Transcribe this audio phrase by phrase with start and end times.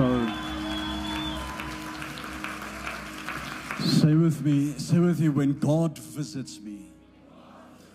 [0.00, 0.26] So,
[3.80, 6.86] say with me, say with you, when God visits me.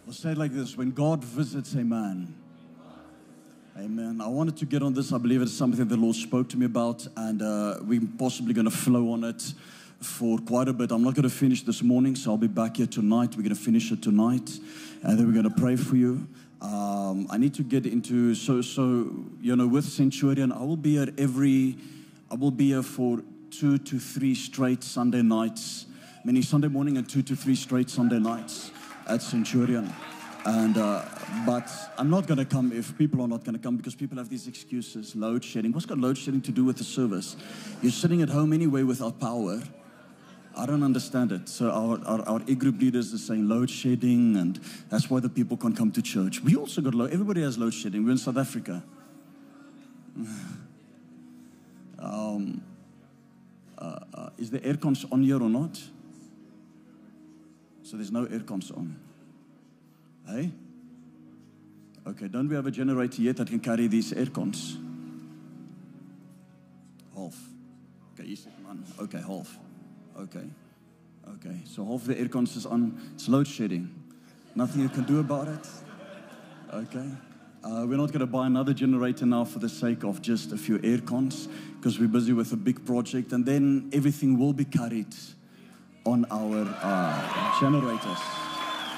[0.05, 2.35] Or say it like this when God visits a man.
[3.75, 4.21] Amen.
[4.21, 5.13] I wanted to get on this.
[5.13, 8.65] I believe it's something the Lord spoke to me about, and uh, we're possibly going
[8.69, 9.41] to flow on it
[9.99, 10.91] for quite a bit.
[10.91, 13.29] I'm not going to finish this morning, so I'll be back here tonight.
[13.31, 14.59] We're going to finish it tonight,
[15.01, 16.27] and then we're going to pray for you.
[16.61, 19.09] Um, I need to get into so so
[19.41, 20.51] you know with Centurion.
[20.51, 21.77] I will be here every.
[22.31, 23.21] I will be here for
[23.51, 25.85] two to three straight Sunday nights,
[26.23, 28.71] meaning Sunday morning and two to three straight Sunday nights
[29.07, 29.93] at Centurion.
[30.45, 31.03] And uh,
[31.45, 34.17] but I'm not going to come if people are not going to come because people
[34.17, 35.15] have these excuses.
[35.15, 35.71] Load shedding.
[35.71, 37.35] What's got load shedding to do with the service?
[37.81, 39.61] You're sitting at home anyway without power.
[40.57, 41.49] I don't understand it.
[41.49, 44.59] So our, our, our e-group leaders are saying load shedding, and
[44.89, 46.41] that's why the people can't come to church.
[46.41, 47.11] We also got load.
[47.11, 48.05] Everybody has load shedding.
[48.05, 48.81] We're in South Africa.
[51.99, 52.63] um,
[53.77, 55.77] uh, uh, is the air cons on here or not?
[57.83, 58.97] So there's no air cons on.
[60.25, 60.51] Hey?
[62.07, 64.77] Okay, don't we have a generator yet that can carry these air cons?
[67.15, 67.35] Half.
[68.13, 68.83] Okay, you said man.
[68.99, 69.57] Okay, half.
[70.19, 70.47] Okay.
[71.27, 72.99] Okay, so half the air cons is on.
[73.15, 73.89] It's load shedding.
[74.53, 75.67] Nothing you can do about it.
[76.71, 77.09] Okay.
[77.63, 80.57] Uh, we're not going to buy another generator now for the sake of just a
[80.57, 84.65] few air cons because we're busy with a big project, and then everything will be
[84.65, 85.15] carried
[86.05, 88.19] on our uh, generators.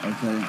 [0.04, 0.46] Okay.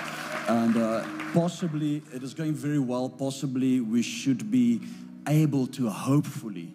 [0.49, 3.09] And uh, possibly it is going very well.
[3.09, 4.81] Possibly we should be
[5.29, 6.75] able to, hopefully,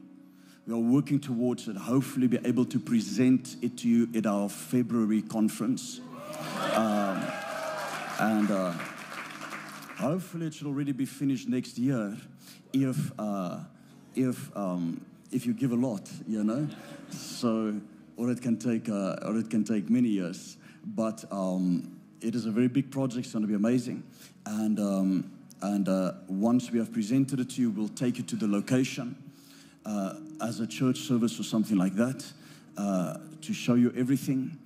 [0.66, 4.48] we are working towards it, hopefully, be able to present it to you at our
[4.48, 6.00] February conference.
[6.74, 7.22] Um,
[8.20, 8.72] and uh,
[9.98, 12.16] hopefully, it should already be finished next year
[12.72, 13.60] if, uh,
[14.16, 16.70] if, um, if you give a lot, you know?
[17.10, 17.82] So,
[18.16, 20.56] or it can take, uh, or it can take many years.
[20.86, 23.26] But um, it is a very big project.
[23.26, 24.04] It's going to be amazing.
[24.46, 25.32] And, um,
[25.62, 29.18] and uh, once we have presented it to you, we'll take you to the location
[29.86, 32.26] uh, as a church service or something like that
[32.78, 34.58] uh, to show you everything.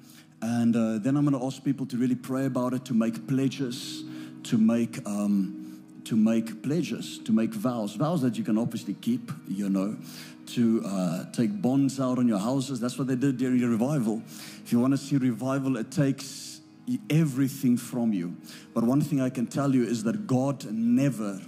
[0.42, 3.28] And uh, then I'm going to ask people to really pray about it, to make
[3.28, 4.04] pledges,
[4.44, 5.06] to make.
[5.06, 5.64] Um,
[6.08, 9.98] to make pledges, to make vows, vows that you can obviously keep, you know,
[10.46, 12.80] to uh, take bonds out on your houses.
[12.80, 14.22] That's what they did during the revival.
[14.64, 16.62] If you want to see revival, it takes
[17.10, 18.38] everything from you.
[18.74, 21.42] But one thing I can tell you is that God never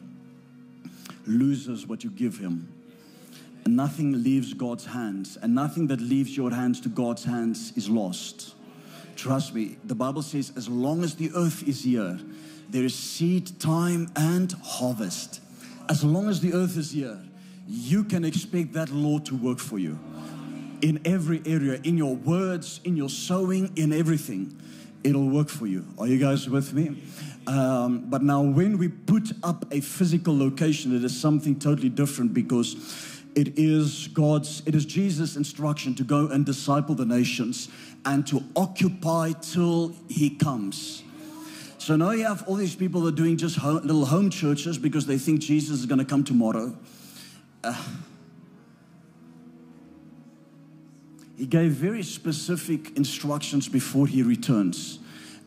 [1.26, 2.68] loses what you give Him.
[3.70, 7.88] And nothing leaves God's hands, and nothing that leaves your hands to God's hands is
[7.88, 8.56] lost.
[9.16, 12.20] Trust me, the Bible says, as long as the earth is here,
[12.72, 15.42] there is seed time and harvest.
[15.88, 17.20] As long as the earth is here,
[17.68, 20.00] you can expect that law to work for you
[20.82, 24.60] in every area, in your words, in your sowing, in everything.
[25.04, 25.86] It'll work for you.
[26.00, 27.04] Are you guys with me?
[27.46, 32.34] Um, but now, when we put up a physical location, it is something totally different
[32.34, 37.70] because it is God's, it is Jesus' instruction to go and disciple the nations
[38.04, 41.04] and to occupy till He comes.
[41.78, 44.78] So now you have all these people that are doing just home, little home churches
[44.78, 46.78] because they think Jesus is going to come tomorrow.
[47.64, 47.82] Uh,
[51.38, 55.00] he gave very specific instructions before he returns.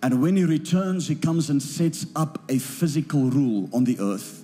[0.02, 4.42] And when he returns, he comes and sets up a physical rule on the earth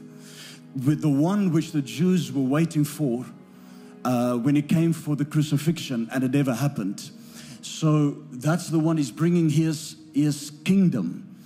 [0.85, 3.25] with the one which the Jews were waiting for
[4.05, 7.11] uh, when it came for the crucifixion, and it never happened.
[7.63, 11.37] So that's the one he's bringing his, his kingdom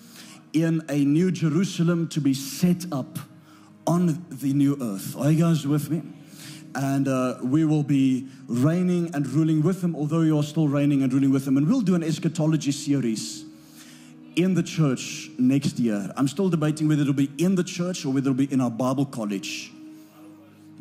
[0.52, 3.18] in a new Jerusalem to be set up
[3.86, 5.16] on the new earth.
[5.16, 6.02] Are you guys with me?
[6.74, 11.12] And uh, we will be reigning and ruling with him, although you're still reigning and
[11.12, 11.56] ruling with him.
[11.56, 13.44] And we'll do an eschatology series
[14.36, 16.10] in the church next year.
[16.16, 18.70] I'm still debating whether it'll be in the church or whether it'll be in our
[18.70, 19.70] Bible college.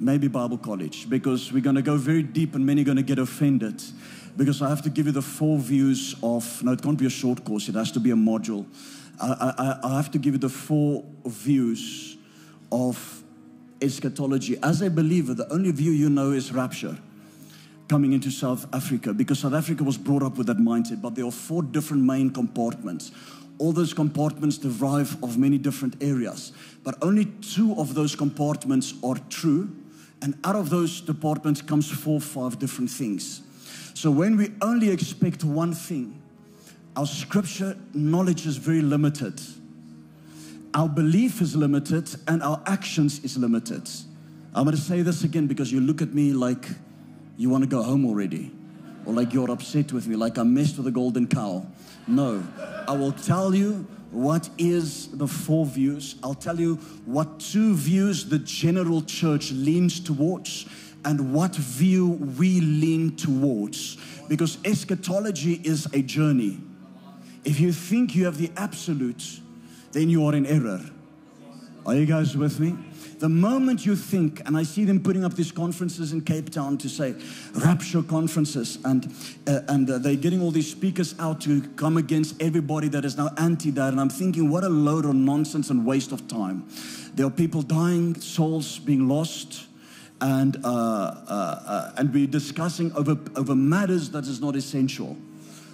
[0.01, 3.03] Maybe Bible college, because we're going to go very deep and many are going to
[3.03, 3.83] get offended.
[4.36, 7.09] Because I have to give you the four views of, no, it can't be a
[7.09, 8.65] short course, it has to be a module.
[9.21, 12.18] I, I, I have to give you the four views
[12.71, 13.24] of
[13.80, 14.57] eschatology.
[14.63, 16.97] As a believer, the only view you know is rapture
[17.88, 21.00] coming into South Africa because South Africa was brought up with that mindset.
[21.00, 23.12] But there are four different main compartments.
[23.59, 29.18] All those compartments derive of many different areas, but only two of those compartments are
[29.30, 29.69] true.
[30.21, 33.41] And out of those departments comes four, five different things.
[33.94, 36.21] So when we only expect one thing,
[36.95, 39.41] our scripture knowledge is very limited.
[40.73, 43.89] Our belief is limited and our actions is limited.
[44.53, 46.65] I'm going to say this again because you look at me like
[47.38, 48.51] you want to go home already.
[49.06, 51.65] Or like you're upset with me, like I messed with the golden cow.
[52.07, 52.44] No,
[52.88, 56.16] I will tell you what is the four views.
[56.22, 56.75] I'll tell you
[57.06, 60.66] what two views the general church leans towards
[61.04, 63.98] and what view we lean towards.
[64.28, 66.60] Because eschatology is a journey.
[67.44, 69.40] If you think you have the absolute,
[69.94, 70.81] then you are in error.
[71.86, 72.78] Are you guys with me?
[73.18, 76.78] The moment you think, and I see them putting up these conferences in Cape Town
[76.80, 77.16] to say
[77.56, 79.13] rapture conferences, and
[79.48, 83.18] uh, and uh, they're getting all these speakers out to come against everybody that is
[83.18, 86.68] now anti that, and I'm thinking, what a load of nonsense and waste of time.
[87.16, 89.68] There are people dying, souls being lost,
[90.19, 95.18] and uh, uh, uh and we're discussing over over matters that is not essential.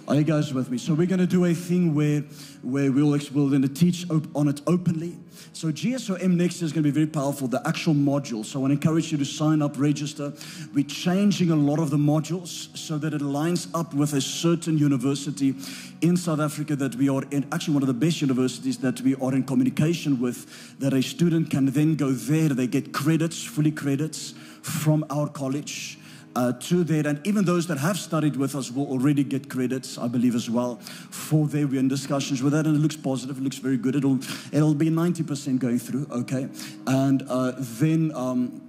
[0.08, 0.78] Are you guys with me?
[0.78, 2.20] So we're going to do a thing where,
[2.62, 5.18] where we'll, we'll going to teach on it openly.
[5.52, 8.42] So GSOM next is going to be very powerful, the actual module.
[8.42, 10.32] So I want to encourage you to sign up, register.
[10.72, 14.78] We're changing a lot of the modules so that it lines up with a certain
[14.78, 15.54] university
[16.00, 19.14] in South Africa that we are in, actually one of the best universities that we
[19.16, 22.48] are in communication with, that a student can then go there.
[22.48, 24.32] They get credits, fully credits
[24.62, 25.97] from our college
[26.36, 27.06] uh, to that.
[27.06, 30.48] And even those that have studied with us will already get credits, I believe, as
[30.48, 31.66] well, for there.
[31.66, 33.38] We're in discussions with that, and it looks positive.
[33.38, 33.96] It looks very good.
[33.96, 34.18] It'll,
[34.52, 36.48] it'll be 90% going through, okay?
[36.86, 38.12] And uh, then.
[38.14, 38.62] Um,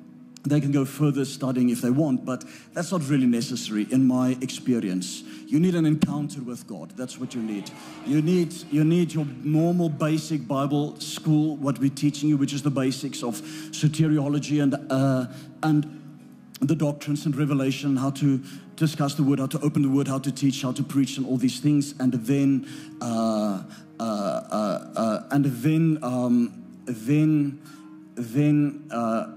[0.44, 4.38] they can go further studying if they want, but that's not really necessary in my
[4.41, 5.21] experience.
[5.45, 6.91] You need an encounter with God.
[6.95, 7.69] That's what you need.
[8.05, 12.62] You need you need your normal basic Bible school, what we're teaching you, which is
[12.62, 13.41] the basics of
[13.71, 15.25] soteriology and uh,
[15.62, 15.99] and
[16.61, 18.41] the doctrines and revelation, how to
[18.75, 21.25] discuss the word, how to open the word, how to teach, how to preach, and
[21.25, 22.67] all these things, and then,
[23.01, 23.63] uh,
[24.00, 27.61] uh, uh, uh and then, um, then,
[28.15, 29.31] then, uh,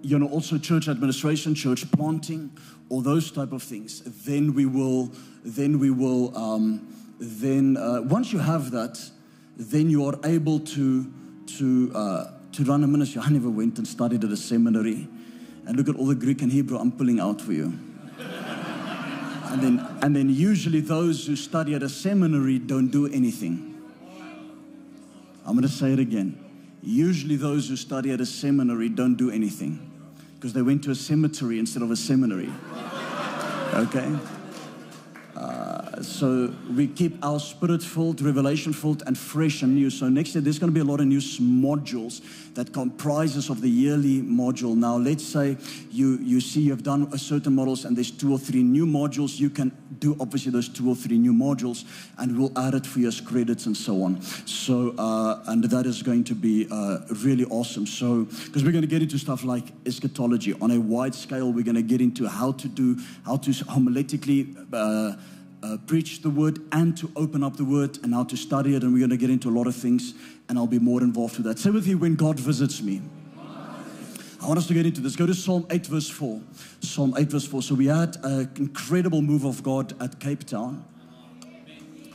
[0.00, 2.50] you know, also church administration, church planting,
[2.88, 4.00] all those type of things.
[4.24, 5.12] Then we will,
[5.44, 6.88] then we will, um,
[7.18, 8.98] then uh, once you have that,
[9.56, 11.12] then you are able to
[11.46, 11.88] to
[12.52, 13.20] to run a ministry.
[13.24, 15.08] I never went and studied at a seminary
[15.66, 17.78] and look at all the Greek and Hebrew I'm pulling out for you.
[18.18, 23.74] and then, and then usually those who study at a seminary don't do anything.
[25.44, 26.38] I'm going to say it again.
[26.82, 29.90] Usually those who study at a seminary don't do anything
[30.34, 32.50] because they went to a cemetery instead of a seminary.
[33.74, 34.18] Okay?
[36.00, 39.90] So we keep our spirit filled, revelation filled, and fresh and new.
[39.90, 42.22] So next year there's going to be a lot of new modules
[42.54, 44.76] that comprises of the yearly module.
[44.76, 45.56] Now let's say
[45.90, 49.38] you you see you've done a certain models and there's two or three new modules.
[49.38, 51.84] You can do obviously those two or three new modules,
[52.18, 54.22] and we'll add it for your credits and so on.
[54.46, 57.86] So uh, and that is going to be uh, really awesome.
[57.86, 61.64] So because we're going to get into stuff like eschatology on a wide scale, we're
[61.64, 64.56] going to get into how to do how to homiletically.
[64.72, 65.16] Uh,
[65.62, 68.82] uh, preach the word and to open up the word and how to study it.
[68.82, 70.14] And we're going to get into a lot of things,
[70.48, 71.58] and I'll be more involved with that.
[71.58, 73.00] Say with you, when God visits me.
[74.42, 75.14] I want us to get into this.
[75.14, 76.40] Go to Psalm 8, verse 4.
[76.80, 77.62] Psalm 8, verse 4.
[77.62, 80.84] So we had an incredible move of God at Cape Town.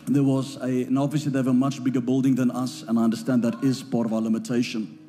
[0.08, 3.04] There was a, and obviously they have a much bigger building than us, and I
[3.04, 5.00] understand that is part of our limitation.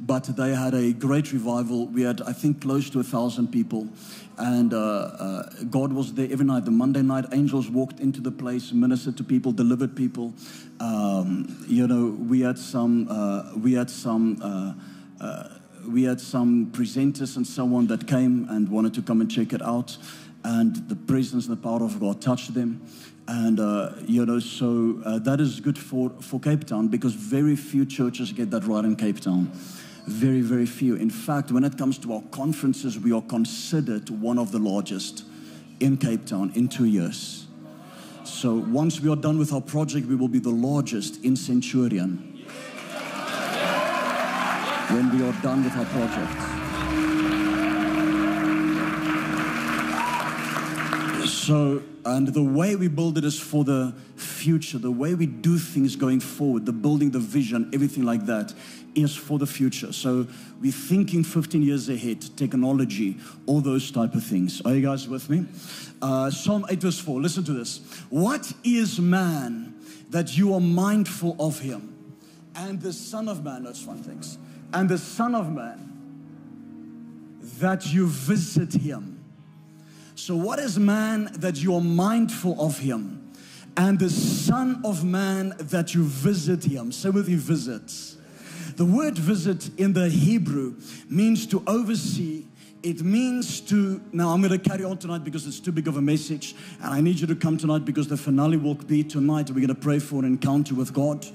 [0.00, 1.86] But they had a great revival.
[1.86, 3.88] We had, I think, close to a thousand people
[4.38, 6.64] and uh, uh, God was there every night.
[6.64, 10.32] The Monday night, angels walked into the place, ministered to people, delivered people.
[10.78, 14.74] Um, you know, we had some, uh, we had some, uh,
[15.24, 15.48] uh,
[15.88, 19.52] we had some presenters and so on that came and wanted to come and check
[19.52, 19.96] it out.
[20.44, 22.86] And the presence and the power of God touched them.
[23.26, 27.84] And, uh, you know, so that is good for, for Cape Town because very few
[27.84, 29.50] churches get that right in Cape Town.
[30.08, 30.94] Very, very few.
[30.96, 35.22] In fact, when it comes to our conferences, we are considered one of the largest
[35.80, 37.46] in Cape Town in two years.
[38.24, 42.42] So once we are done with our project, we will be the largest in Centurion.
[44.88, 46.57] When we are done with our project.
[51.48, 54.76] So, and the way we build it is for the future.
[54.76, 58.52] The way we do things going forward, the building, the vision, everything like that
[58.94, 59.90] is for the future.
[59.94, 60.26] So
[60.60, 64.60] we're thinking 15 years ahead, technology, all those type of things.
[64.60, 65.46] Are you guys with me?
[66.02, 67.78] Uh, Psalm 8 verse 4, listen to this.
[68.10, 69.74] What is man
[70.10, 72.12] that you are mindful of him?
[72.56, 74.22] And the son of man, that's one thing.
[74.74, 75.96] And the son of man
[77.58, 79.17] that you visit him.
[80.18, 83.30] So what is man that you are mindful of him?
[83.76, 86.90] And the son of man that you visit him.
[86.90, 88.16] Say with you, visits.
[88.74, 90.74] The word visit in the Hebrew
[91.08, 92.46] means to oversee,
[92.82, 95.96] It means to, now I'm going to carry on tonight because it's too big of
[95.96, 96.54] a message.
[96.80, 99.50] And I need you to come tonight because the finale will be tonight.
[99.50, 101.26] We're going to pray for an encounter with God,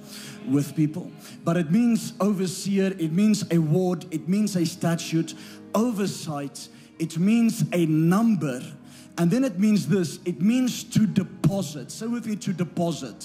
[0.48, 1.12] with people.
[1.44, 5.36] But it means overseer, it means a ward, it means a statute,
[5.76, 6.70] oversight,
[7.04, 8.62] it means a number.
[9.18, 11.92] And then it means this it means to deposit.
[11.92, 13.22] Say with me, to deposit.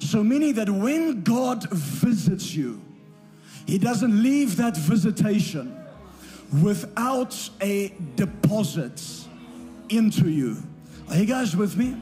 [0.00, 2.82] So, meaning that when God visits you,
[3.66, 5.74] He doesn't leave that visitation
[6.62, 9.02] without a deposit
[9.88, 10.62] into you.
[11.08, 11.96] Are you guys with me?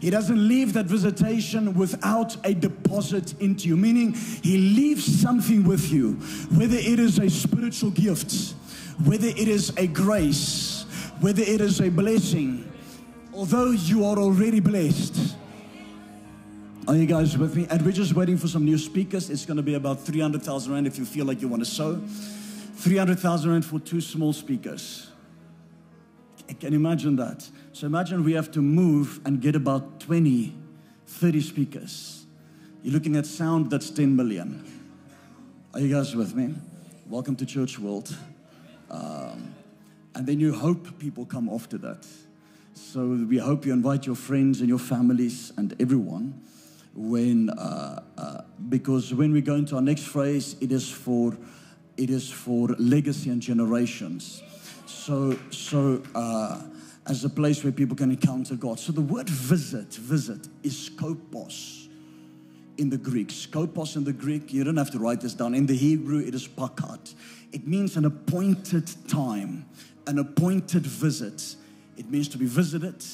[0.00, 5.90] He doesn't leave that visitation without a deposit into you, meaning he leaves something with
[5.90, 6.12] you,
[6.56, 8.54] whether it is a spiritual gift,
[9.04, 10.84] whether it is a grace,
[11.20, 12.70] whether it is a blessing,
[13.32, 15.36] although you are already blessed.
[16.88, 17.66] Are you guys with me?
[17.70, 19.28] And we're just waiting for some new speakers.
[19.30, 22.00] It's going to be about 300,000 Rand if you feel like you want to sow.
[22.76, 25.10] 300,000 Rand for two small speakers.
[26.48, 27.48] I can imagine that.
[27.72, 30.56] So imagine we have to move and get about 20,
[31.06, 32.26] 30 speakers.
[32.82, 34.64] You're looking at sound that's 10 million.
[35.74, 36.54] Are you guys with me?
[37.06, 38.16] Welcome to Church World.
[38.90, 39.54] Um,
[40.14, 42.06] and then you hope people come after that.
[42.74, 46.42] So we hope you invite your friends and your families and everyone
[46.94, 51.36] when uh, uh, because when we go into our next phrase, it is for
[51.96, 54.42] it is for legacy and generations.
[54.86, 56.62] So, so uh,
[57.06, 58.78] as a place where people can encounter God.
[58.78, 61.88] So the word visit, visit, is skopos
[62.76, 63.28] in the Greek.
[63.28, 65.54] Skopos in the Greek, you don't have to write this down.
[65.54, 67.14] In the Hebrew, it is pakat.
[67.52, 69.66] It means an appointed time,
[70.06, 71.56] an appointed visit.
[71.96, 73.04] It means to be visited.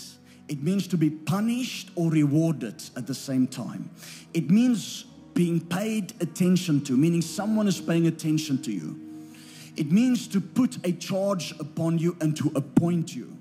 [0.48, 3.90] It means to be punished or rewarded at the same time.
[4.34, 9.00] It means being paid attention to, meaning someone is paying attention to you.
[9.76, 13.36] It means to put a charge upon you and to appoint you.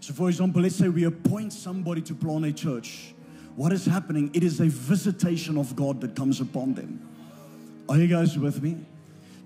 [0.00, 3.14] So, for example, let's say we appoint somebody to plant a church.
[3.56, 4.30] What is happening?
[4.34, 7.08] It is a visitation of God that comes upon them.
[7.88, 8.76] Are you guys with me?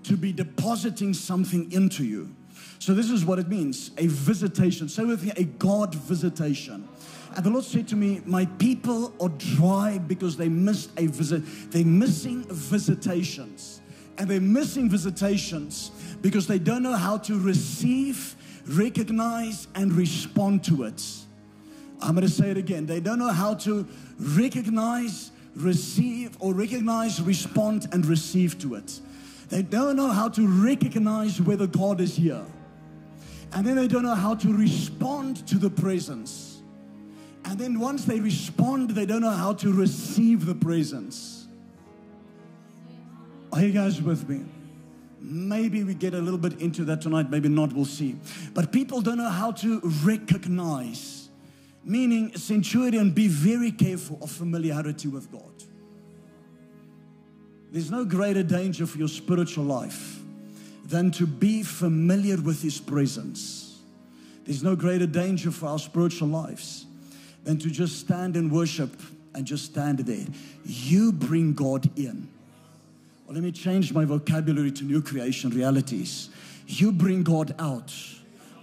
[0.03, 2.35] To be depositing something into you.
[2.79, 4.89] So, this is what it means a visitation.
[4.89, 6.87] Say with me, a God visitation.
[7.35, 11.43] And the Lord said to me, My people are dry because they missed a visit.
[11.71, 13.81] They're missing visitations.
[14.17, 15.91] And they're missing visitations
[16.21, 18.35] because they don't know how to receive,
[18.67, 21.03] recognize, and respond to it.
[21.99, 22.85] I'm going to say it again.
[22.85, 23.87] They don't know how to
[24.19, 28.99] recognize, receive, or recognize, respond, and receive to it.
[29.53, 32.43] They don't know how to recognize whether God is here.
[33.51, 36.63] And then they don't know how to respond to the presence.
[37.45, 41.45] And then once they respond, they don't know how to receive the presence.
[43.51, 44.43] Are you guys with me?
[45.21, 48.15] Maybe we get a little bit into that tonight, maybe not, we'll see.
[48.55, 51.29] But people don't know how to recognize,
[51.83, 55.52] meaning, centurion, be very careful of familiarity with God.
[57.73, 60.19] There's no greater danger for your spiritual life
[60.85, 63.79] than to be familiar with His presence.
[64.45, 66.85] There's no greater danger for our spiritual lives
[67.43, 69.01] than to just stand and worship
[69.33, 70.27] and just stand there.
[70.63, 72.29] You bring God in.
[73.25, 76.29] Well, let me change my vocabulary to new creation realities.
[76.67, 77.91] You bring God out,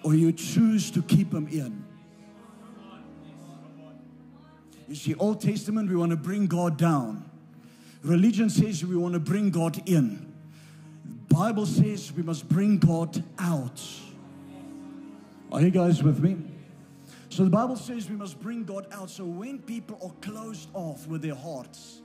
[0.05, 1.85] or you choose to keep Him in.
[4.87, 7.30] You see, Old Testament, we want to bring God down.
[8.03, 10.33] Religion says we want to bring God in.
[11.29, 13.81] Bible says we must bring God out.
[15.53, 16.37] Are you guys with me?
[17.29, 19.11] So the Bible says we must bring God out.
[19.11, 22.01] So when people are closed off with their hearts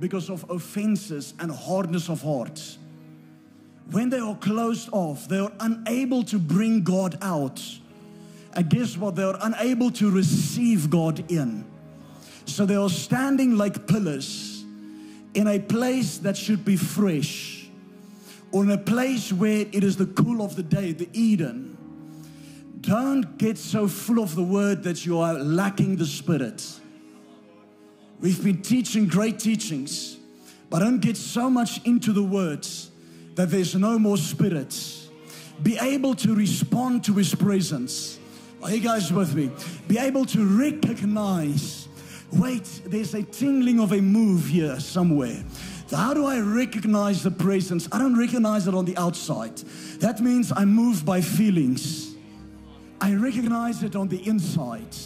[0.00, 2.78] because of offenses and hardness of heart,
[3.90, 7.62] when they are closed off, they are unable to bring God out.
[8.54, 9.16] And guess what?
[9.16, 11.64] They are unable to receive God in.
[12.46, 14.51] So they are standing like pillars
[15.34, 17.68] in a place that should be fresh,
[18.50, 21.78] or in a place where it is the cool of the day, the Eden
[22.82, 26.68] don't get so full of the word that you are lacking the spirit.
[28.20, 30.18] We've been teaching great teachings,
[30.68, 32.90] but don't get so much into the words
[33.36, 34.76] that there's no more spirit.
[35.62, 38.18] Be able to respond to his presence.
[38.62, 39.50] Are you guys with me?
[39.86, 41.81] Be able to recognize
[42.32, 45.42] wait, there's a tingling of a move here somewhere.
[45.90, 47.86] How do I recognize the presence?
[47.92, 49.56] I don't recognize it on the outside.
[50.00, 52.14] That means I'm moved by feelings.
[53.00, 54.96] I recognize it on the inside.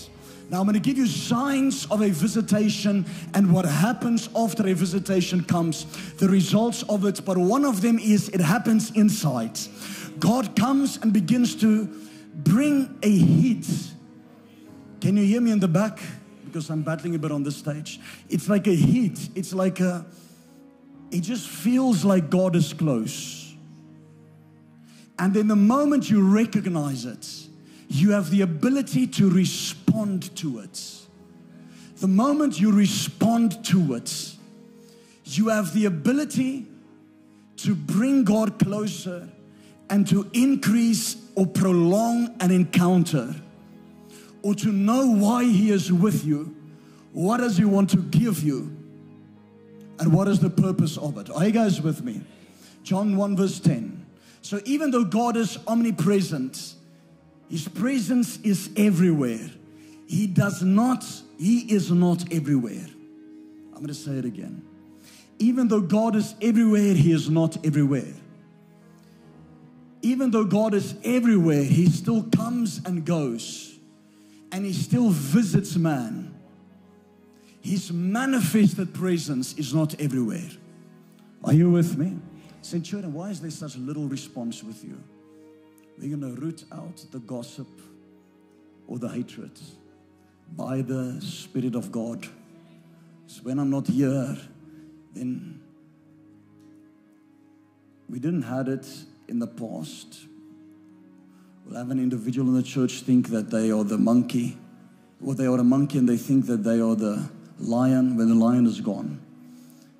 [0.48, 3.04] Now, I'm going to give you signs of a visitation
[3.34, 5.86] and what happens after a visitation comes,
[6.18, 7.24] the results of it.
[7.24, 9.58] But one of them is it happens inside.
[10.20, 11.86] God comes and begins to
[12.32, 13.66] bring a heat.
[15.00, 15.98] Can you hear me in the back?
[16.56, 18.00] Because I'm battling a bit on this stage.
[18.30, 19.28] It's like a heat.
[19.34, 20.06] It's like a,
[21.10, 23.54] it just feels like God is close.
[25.18, 27.28] And then the moment you recognize it,
[27.88, 30.82] you have the ability to respond to it.
[31.96, 34.34] The moment you respond to it,
[35.26, 36.64] you have the ability
[37.58, 39.28] to bring God closer
[39.90, 43.34] and to increase or prolong an encounter
[44.46, 46.54] or to know why He is with you.
[47.12, 48.76] What does He want to give you?
[49.98, 51.28] And what is the purpose of it?
[51.30, 52.20] Are you guys with me?
[52.84, 54.06] John 1, verse 10.
[54.42, 56.74] So even though God is omnipresent,
[57.50, 59.50] His presence is everywhere.
[60.06, 61.04] He does not,
[61.40, 62.86] He is not everywhere.
[63.72, 64.62] I'm going to say it again.
[65.40, 68.14] Even though God is everywhere, He is not everywhere.
[70.02, 73.75] Even though God is everywhere, He still comes and goes,
[74.52, 76.34] and He still visits man.
[77.60, 80.50] His manifested presence is not everywhere.
[81.42, 82.18] Are you with me?
[82.62, 85.02] Centurion, why is there such little response with you?
[85.98, 87.68] We're going to root out the gossip
[88.86, 89.52] or the hatred
[90.56, 92.26] by the Spirit of God.
[93.26, 94.36] So when I'm not here,
[95.14, 95.60] then
[98.08, 98.86] we didn't have it
[99.28, 100.26] in the past.
[101.66, 104.56] We'll have an individual in the church think that they are the monkey,
[105.24, 108.34] or they are a monkey and they think that they are the lion when the
[108.34, 109.20] lion is gone.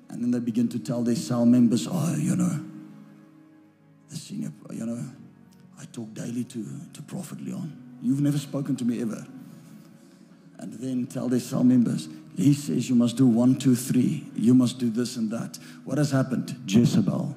[0.09, 2.63] And then they begin to tell their cell members, oh, you know,
[4.09, 5.03] the senior, you know,
[5.77, 7.99] I talk daily to, to Prophet Leon.
[8.01, 9.27] You've never spoken to me ever.
[10.59, 14.25] And then tell their cell members, he says you must do one, two, three.
[14.35, 15.59] You must do this and that.
[15.83, 16.55] What has happened?
[16.65, 17.35] Jezebel.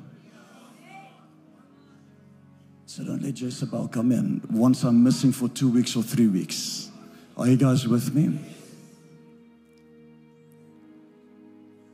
[2.90, 6.90] So don't let Jezebel come in once I'm missing for two weeks or three weeks.
[7.36, 8.36] Are you guys with me?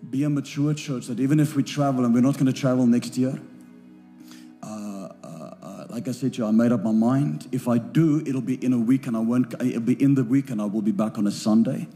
[0.08, 2.86] Be a mature church that even if we travel, and we're not going to travel
[2.86, 3.38] next year,
[4.62, 7.46] uh, uh, uh, like I said to you, I made up my mind.
[7.52, 9.52] If I do, it'll be in a week, and I won't.
[9.60, 11.88] It'll be in the week, and I will be back on a Sunday,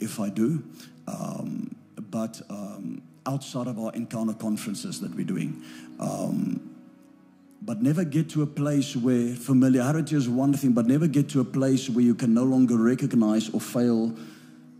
[0.00, 0.64] if I do.
[1.06, 5.62] Um, but um, outside of our encounter conferences that we're doing,
[6.00, 6.67] um,
[7.60, 11.40] but never get to a place where familiarity is one thing, but never get to
[11.40, 14.14] a place where you can no longer recognize or fail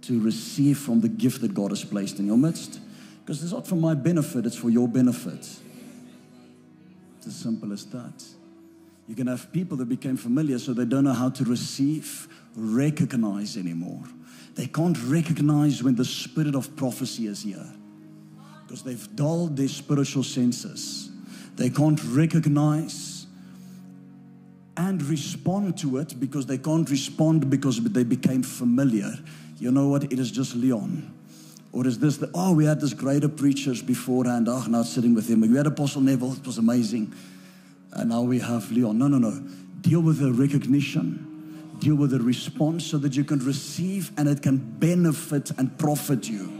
[0.02, 2.80] to receive from the gift that God has placed in your midst.
[3.20, 5.40] Because it's not for my benefit, it's for your benefit.
[7.18, 8.24] It's as simple as that.
[9.08, 13.56] You can have people that became familiar so they don't know how to receive, recognize
[13.56, 14.04] anymore.
[14.54, 17.66] They can't recognize when the spirit of prophecy is here
[18.66, 21.10] because they've dulled their spiritual senses.
[21.58, 23.26] They can't recognize
[24.76, 29.12] and respond to it because they can't respond because they became familiar
[29.58, 30.04] you know what?
[30.04, 31.14] It is just Leon.
[31.72, 34.48] Or is this the, oh, we had this greater preachers beforehand.
[34.48, 35.40] Oh, now sitting with him.
[35.40, 36.32] We had Apostle Neville.
[36.34, 37.12] It was amazing.
[37.92, 38.98] And now we have Leon.
[38.98, 39.42] No, no, no.
[39.80, 41.76] Deal with the recognition.
[41.80, 46.28] Deal with the response so that you can receive and it can benefit and profit
[46.28, 46.57] you.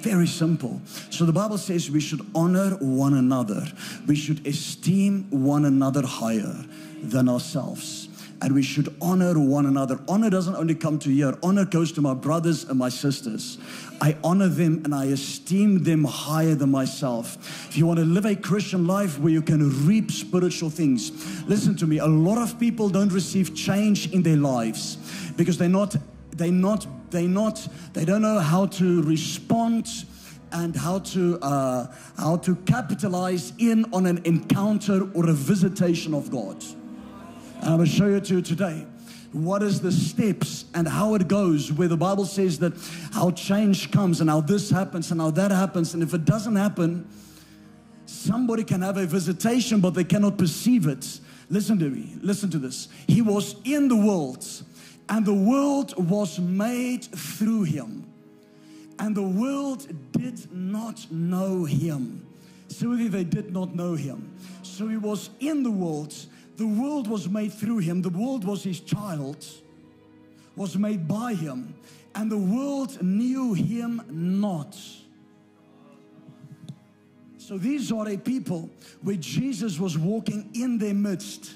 [0.00, 0.80] Very simple.
[1.10, 3.66] So the Bible says we should honor one another.
[4.06, 6.64] We should esteem one another higher
[7.02, 8.08] than ourselves
[8.40, 9.98] and we should honor one another.
[10.08, 13.58] Honor doesn't only come to here, honor goes to my brothers and my sisters.
[14.00, 17.68] I honor them and I esteem them higher than myself.
[17.68, 21.10] If you want to live a Christian life where you can reap spiritual things,
[21.48, 21.98] listen to me.
[21.98, 24.96] A lot of people don't receive change in their lives
[25.36, 25.96] because they're not,
[26.30, 30.04] they're not, they're not, they don't know how to respond
[30.52, 36.30] and how to uh, how to capitalize in on an encounter or a visitation of
[36.30, 36.62] God.
[37.60, 38.86] And I'm going to show you to today
[39.32, 42.72] what is the steps and how it goes where the bible says that
[43.12, 45.92] how change comes and how this happens and how that happens.
[45.94, 47.06] And if it doesn't happen
[48.06, 51.20] somebody can have a visitation but they cannot perceive it.
[51.50, 52.88] Listen to me listen to this.
[53.06, 54.46] He was in the world
[55.08, 58.06] and the world was made through him
[58.98, 62.26] and the world did not know him
[62.68, 66.14] so they did not know him so he was in the world
[66.58, 69.46] the world was made through him, the world was his child,
[70.56, 71.72] was made by him,
[72.16, 74.76] and the world knew him not.
[77.36, 78.68] So these are a people
[79.02, 81.54] where Jesus was walking in their midst.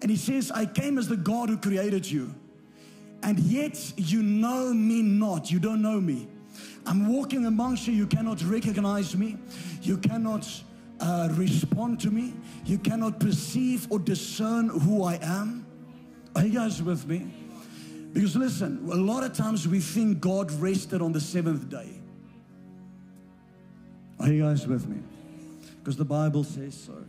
[0.00, 2.34] And he says, I came as the God who created you.
[3.24, 5.50] And yet you know me not.
[5.50, 6.28] You don't know me.
[6.84, 7.94] I'm walking amongst you.
[7.94, 9.38] You cannot recognize me.
[9.80, 10.46] You cannot
[11.00, 12.34] uh, respond to me.
[12.66, 15.66] You cannot perceive or discern who I am.
[16.36, 17.32] Are you guys with me?
[18.12, 21.88] Because listen, a lot of times we think God rested on the seventh day.
[24.20, 24.98] Are you guys with me?
[25.78, 27.04] Because the Bible says so.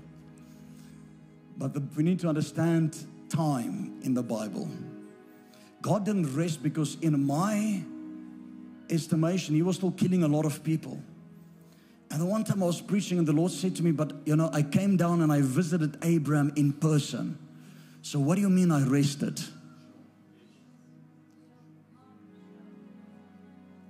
[1.57, 2.97] But the, we need to understand
[3.29, 4.69] time in the Bible.
[5.85, 7.83] God didn't rest because, in my
[8.89, 10.99] estimation, He was still killing a lot of people.
[12.09, 14.35] And the one time I was preaching, and the Lord said to me, But you
[14.35, 17.37] know, I came down and I visited Abraham in person.
[18.01, 19.39] So, what do you mean I rested?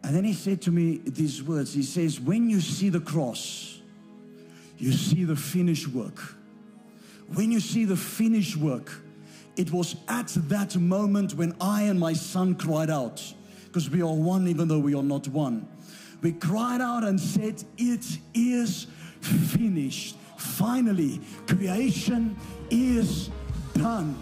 [0.03, 3.79] And then he said to me these words He says, When you see the cross,
[4.77, 6.35] you see the finished work.
[7.33, 8.91] When you see the finished work,
[9.57, 13.21] it was at that moment when I and my son cried out,
[13.65, 15.67] because we are one even though we are not one.
[16.21, 18.87] We cried out and said, It is
[19.21, 20.17] finished.
[20.37, 22.35] Finally, creation
[22.69, 23.29] is
[23.73, 24.17] done.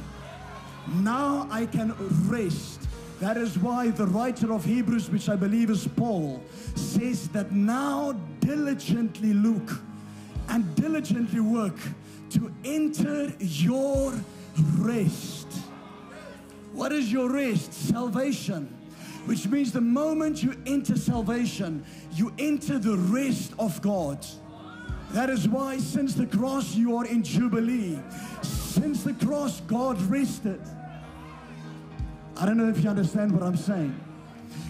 [0.96, 1.96] Now I can
[2.28, 2.82] rest.
[3.20, 6.44] That is why the writer of Hebrews, which I believe is Paul,
[6.76, 9.80] says that now diligently look
[10.50, 11.78] and diligently work
[12.32, 14.14] to enter your
[14.78, 15.48] rest.
[16.74, 17.74] What is your rest?
[17.74, 18.78] Salvation.
[19.26, 24.26] Which means the moment you enter salvation, you enter the rest of God.
[25.12, 28.00] That is why since the cross you are in Jubilee.
[28.42, 30.60] Since the cross, God rested.
[32.36, 33.98] I don't know if you understand what I'm saying.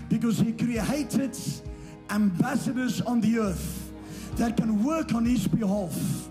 [0.10, 1.38] Because He created
[2.10, 3.92] ambassadors on the earth
[4.36, 6.30] that can work on His behalf.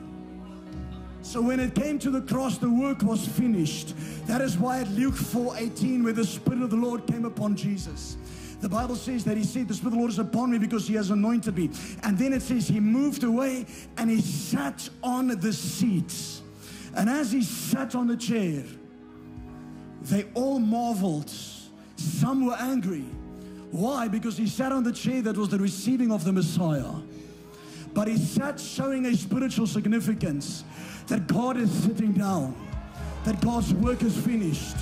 [1.32, 3.94] So when it came to the cross, the work was finished.
[4.26, 8.18] That is why at Luke 4:18, where the Spirit of the Lord came upon Jesus.
[8.60, 10.86] The Bible says that he said, The Spirit of the Lord is upon me because
[10.86, 11.70] he has anointed me.
[12.02, 13.64] And then it says he moved away
[13.96, 16.12] and he sat on the seat.
[16.94, 18.62] And as he sat on the chair,
[20.02, 21.30] they all marveled.
[21.96, 23.06] Some were angry.
[23.70, 24.06] Why?
[24.06, 26.92] Because he sat on the chair that was the receiving of the Messiah.
[27.94, 30.64] But he sat showing a spiritual significance
[31.06, 32.54] that God is sitting down,
[33.24, 34.76] that God's work is finished,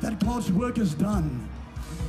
[0.00, 1.48] that God's work is done.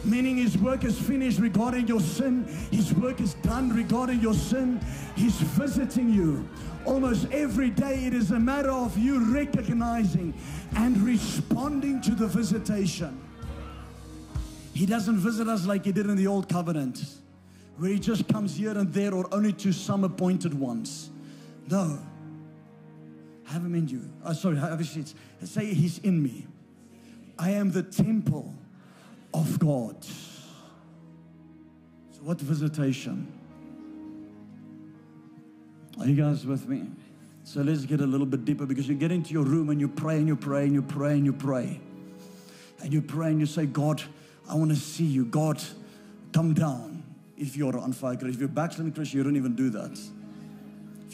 [0.03, 2.45] Meaning his work is finished regarding your sin.
[2.71, 4.79] His work is done regarding your sin.
[5.15, 6.47] He's visiting you.
[6.85, 10.33] Almost every day it is a matter of you recognizing
[10.75, 13.19] and responding to the visitation.
[14.73, 17.03] He doesn't visit us like he did in the old covenant,
[17.77, 21.09] where he just comes here and there or only to some appointed ones.
[21.67, 21.97] No
[23.45, 24.09] have him in you.
[24.23, 25.13] Oh, sorry, seat.
[25.43, 26.47] Say he's in me.
[27.37, 28.53] I am the temple
[29.33, 30.03] of God.
[30.03, 30.11] So
[32.21, 33.31] what visitation?
[35.99, 36.89] Are you guys with me?
[37.43, 39.87] So let's get a little bit deeper because you get into your room and you
[39.87, 41.79] pray and you pray and you pray and you pray.
[42.81, 44.01] And you pray and you say, God,
[44.49, 45.25] I want to see you.
[45.25, 45.61] God,
[46.33, 47.03] come down.
[47.37, 49.99] If you're on fire if you're backsliding Christian, you don't even do that.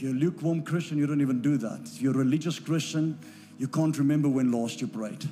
[0.01, 1.81] You're a lukewarm Christian, you don't even do that.
[1.83, 3.19] If you're a religious Christian,
[3.59, 5.29] you can't remember when last you prayed.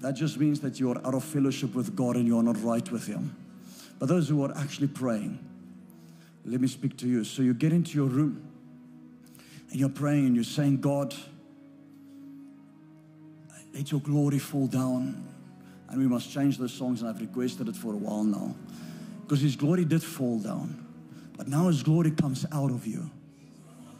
[0.00, 2.60] That just means that you are out of fellowship with God and you are not
[2.60, 3.36] right with Him.
[4.00, 5.38] But those who are actually praying,
[6.44, 7.22] let me speak to you.
[7.22, 8.42] So you get into your room
[9.70, 11.14] and you're praying and you're saying, God,
[13.72, 15.24] let your glory fall down.
[15.88, 18.56] And we must change those songs, and I've requested it for a while now.
[19.22, 20.88] Because His glory did fall down.
[21.40, 23.10] But now his glory comes out of you.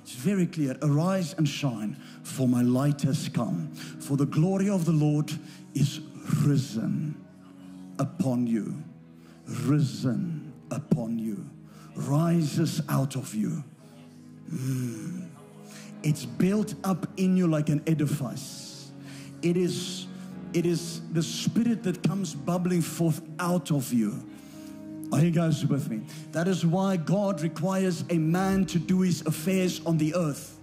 [0.02, 0.76] It's very clear.
[0.82, 3.68] Arise and shine, for my light has come.
[3.98, 5.32] For the glory of the Lord
[5.72, 6.00] is
[6.44, 7.18] risen
[7.98, 8.74] upon you.
[9.46, 11.48] Risen upon you.
[11.96, 13.64] Rises out of you.
[14.52, 15.30] Mm.
[16.02, 18.92] It's built up in you like an edifice.
[19.40, 20.08] It is,
[20.52, 24.29] it is the spirit that comes bubbling forth out of you
[25.12, 26.02] are you guys with me?
[26.32, 30.56] That is why God requires a man to do his affairs on the earth.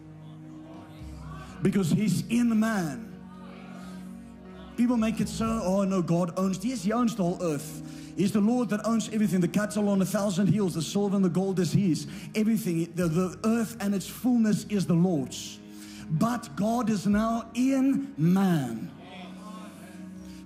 [1.62, 3.04] Because he's in man.
[4.78, 6.64] People make it so, oh no, God owns.
[6.64, 8.14] Yes, he owns the whole earth.
[8.16, 9.42] He's the Lord that owns everything.
[9.42, 12.08] The cattle on a thousand hills, the silver and the gold is his.
[12.36, 15.60] Everything, the, the earth and its fullness is the Lord's.
[16.10, 18.92] But God is now in man.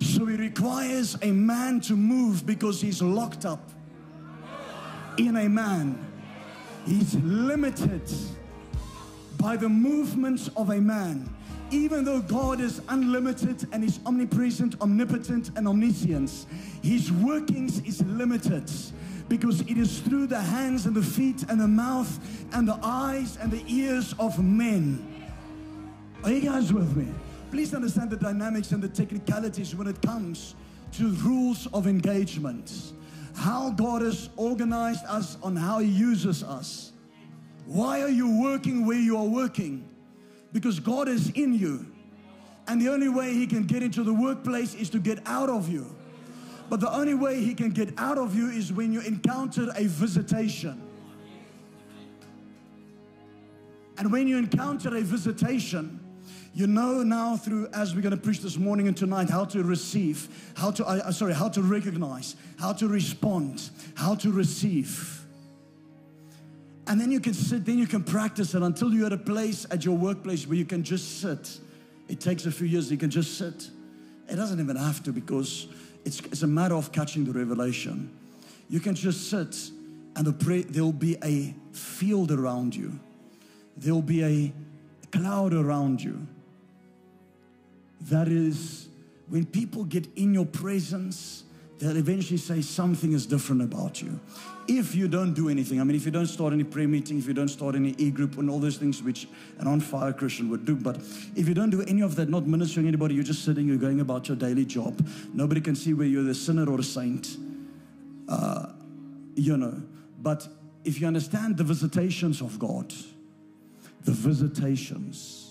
[0.00, 3.71] So he requires a man to move because he's locked up
[5.16, 5.98] in a man.
[6.86, 8.10] He's limited
[9.38, 11.28] by the movements of a man.
[11.70, 16.46] Even though God is unlimited and is omnipresent, omnipotent, and omniscient,
[16.82, 18.70] His workings is limited
[19.28, 22.18] Because it is through the hands and the feet and the mouth
[22.52, 25.02] and the eyes and the ears of men.
[26.24, 27.08] Are you guys with me?
[27.50, 30.54] Please understand the dynamics and the technicalities when it comes
[30.92, 32.92] to rules of engagement.
[33.34, 36.92] How God has organized us on how He uses us.
[37.66, 39.88] Why are you working where you are working?
[40.52, 41.86] Because God is in you.
[42.68, 45.68] And the only way He can get into the workplace is to get out of
[45.68, 45.86] you.
[46.68, 49.84] But the only way He can get out of you is when you encounter a
[49.84, 50.82] visitation.
[53.98, 56.00] And when you encounter a visitation,
[56.54, 59.62] you know now through as we're going to preach this morning and tonight how to
[59.62, 65.20] receive, how to I, uh, sorry, how to recognize, how to respond, how to receive.
[66.86, 69.66] And then you can sit, then you can practice it until you're at a place
[69.70, 71.58] at your workplace where you can just sit.
[72.08, 73.70] It takes a few years, you can just sit.
[74.28, 75.68] It doesn't even have to because
[76.04, 78.10] it's, it's a matter of catching the revelation.
[78.68, 79.70] You can just sit
[80.16, 82.98] and the pray, there'll be a field around you,
[83.76, 84.52] there'll be a
[85.12, 86.26] cloud around you.
[88.08, 88.88] That is,
[89.28, 91.44] when people get in your presence,
[91.78, 94.20] they'll eventually say something is different about you.
[94.68, 97.26] If you don't do anything, I mean, if you don't start any prayer meeting, if
[97.26, 99.26] you don't start any e group, and all those things which
[99.58, 100.96] an on fire Christian would do, but
[101.34, 104.00] if you don't do any of that, not ministering anybody, you're just sitting, you're going
[104.00, 105.04] about your daily job.
[105.34, 107.36] Nobody can see whether you're a sinner or a saint.
[108.28, 108.66] Uh,
[109.34, 109.82] you know,
[110.20, 110.46] but
[110.84, 112.92] if you understand the visitations of God,
[114.04, 115.41] the visitations,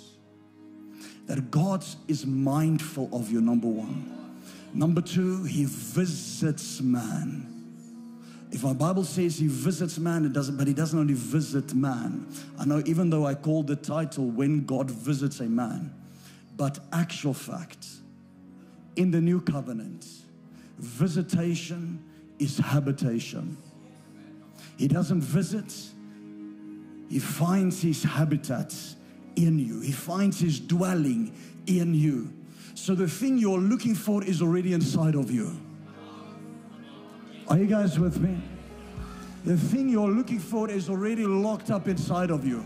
[1.32, 4.36] that God is mindful of you, number one.
[4.74, 7.48] Number two, He visits man.
[8.52, 12.28] If my Bible says He visits man, it doesn't, but He doesn't only visit man.
[12.60, 15.94] I know, even though I called the title When God Visits a Man,
[16.58, 17.88] but actual fact,
[18.98, 20.06] in the new covenant,
[20.80, 22.04] visitation
[22.39, 23.56] is habitation.
[24.76, 25.74] He doesn't visit,
[27.08, 28.76] He finds His habitat
[29.36, 31.34] in you, He finds His dwelling
[31.67, 32.34] in you.
[32.74, 35.56] So the thing you're looking for is already inside of you.
[37.48, 38.41] Are you guys with me?
[39.44, 42.63] The thing you're looking for is already locked up inside of you.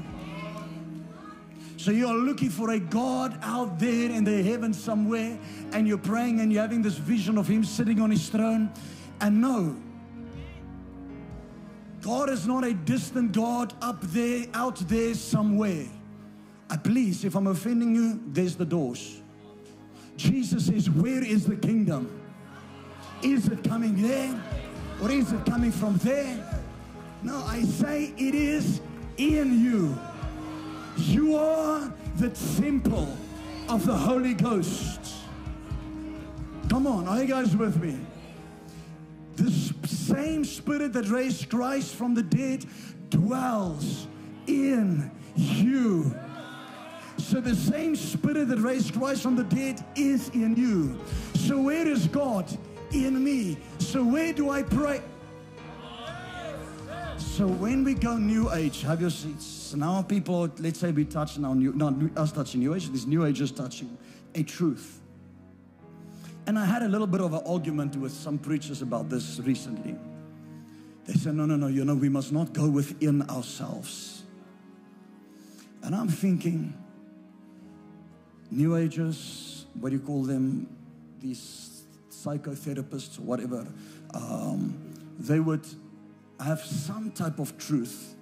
[1.78, 5.38] So you're looking for a God out there in the heavens somewhere,
[5.72, 8.72] and you're praying and you're having this vision of Him sitting on His throne.
[9.22, 9.76] And no,
[12.02, 15.86] God is not a distant God up there, out there somewhere.
[16.84, 19.22] Please, if I'm offending you, there's the doors.
[20.18, 22.22] Jesus says, Where is the kingdom?
[23.22, 24.40] Is it coming there?
[25.02, 26.64] Or is it coming from there?
[27.24, 28.82] No, I say it is
[29.18, 29.98] in you.
[30.98, 33.18] You are the temple
[33.68, 35.00] of the Holy Ghost.
[36.70, 38.00] Come on, are you guys with me?
[39.36, 39.52] The
[39.88, 42.66] same spirit that raised Christ from the dead
[43.10, 44.08] dwells
[44.48, 46.16] in you.
[47.26, 50.96] So the same spirit that raised Christ from the dead is in you.
[51.34, 52.46] So where is God?
[52.92, 53.58] In me.
[53.80, 55.02] So where do I pray?
[57.18, 59.44] So when we go new age, have your seats.
[59.44, 63.08] So now people, let's say we touch now, new, not us touching new age, this
[63.08, 63.98] new age is touching
[64.36, 65.02] a truth.
[66.46, 69.96] And I had a little bit of an argument with some preachers about this recently.
[71.06, 74.26] They said, no, no, no, you know, we must not go within ourselves.
[75.82, 76.76] And I'm thinking,
[78.56, 80.66] New Agers, what do you call them?
[81.20, 83.68] These psychotherapists, whatever.
[84.14, 85.68] Um, they would
[86.40, 88.16] have some type of truth.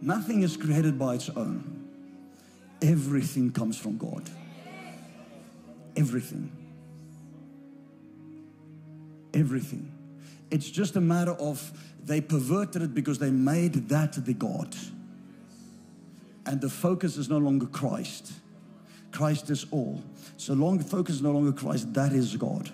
[0.00, 1.88] Nothing is created by its own.
[2.82, 4.28] Everything comes from God.
[5.96, 6.50] Everything.
[9.34, 9.92] Everything.
[10.50, 11.72] It's just a matter of
[12.04, 14.74] they perverted it because they made that the God.
[16.44, 18.32] And the focus is no longer Christ.
[19.18, 20.00] Christ is all.
[20.36, 22.70] So long focus no longer Christ, that is God.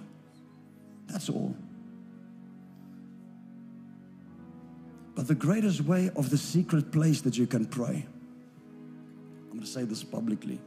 [1.07, 1.57] That's all.
[5.15, 8.07] But the greatest way of the secret place that you can pray,
[9.45, 10.61] I'm going to say this publicly,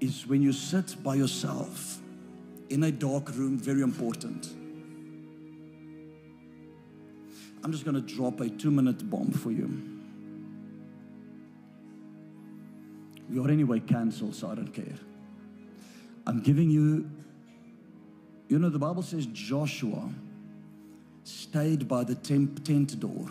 [0.00, 1.98] is when you sit by yourself
[2.70, 4.46] in a dark room, very important.
[7.62, 9.91] I'm just going to drop a two minute bomb for you.
[13.40, 14.98] Are anyway cancelled, so I don't care.
[16.26, 17.10] I'm giving you,
[18.48, 20.10] you know, the Bible says Joshua
[21.24, 23.28] stayed by the tent door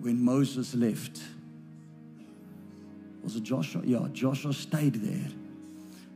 [0.00, 1.20] when Moses left.
[3.22, 3.82] Was it Joshua?
[3.84, 5.30] Yeah, Joshua stayed there.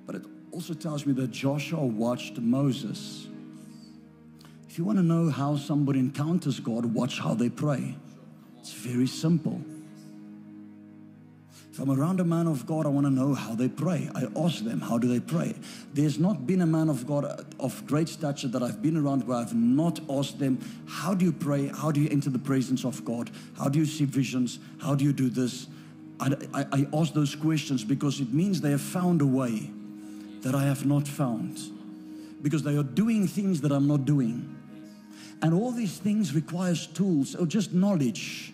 [0.06, 0.22] But it
[0.52, 3.28] also tells me that Joshua watched Moses
[4.70, 7.96] If you want to know how somebody encounters God, watch how they pray.
[8.60, 9.60] It's very simple.
[11.72, 14.10] If I'm around a man of God, I want to know how they pray.
[14.14, 15.54] I ask them, how do they pray?
[15.94, 19.26] There's not been a man of God uh, of great stature that I've been around
[19.26, 21.68] where I've not asked them, how do you pray?
[21.68, 23.30] How do you enter the presence of God?
[23.56, 24.58] How do you see visions?
[24.80, 25.68] How do you do this?
[26.18, 29.70] I, I, I ask those questions because it means they have found a way
[30.40, 31.60] that I have not found.
[32.42, 34.56] Because they are doing things that I'm not doing.
[35.40, 38.52] And all these things requires tools or just knowledge.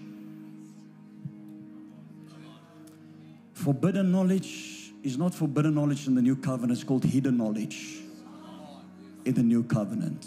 [3.67, 7.97] Forbidden knowledge is not forbidden knowledge in the new covenant, it's called hidden knowledge
[9.25, 10.25] in the new covenant.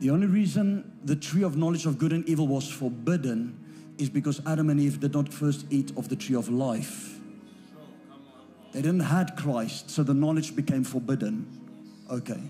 [0.00, 3.58] The only reason the tree of knowledge of good and evil was forbidden
[3.98, 7.20] is because Adam and Eve did not first eat of the tree of life.
[8.72, 11.46] They didn't had Christ, so the knowledge became forbidden.
[12.10, 12.40] Okay.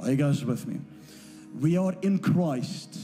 [0.00, 0.80] Are you guys with me?
[1.60, 2.98] We are in Christ.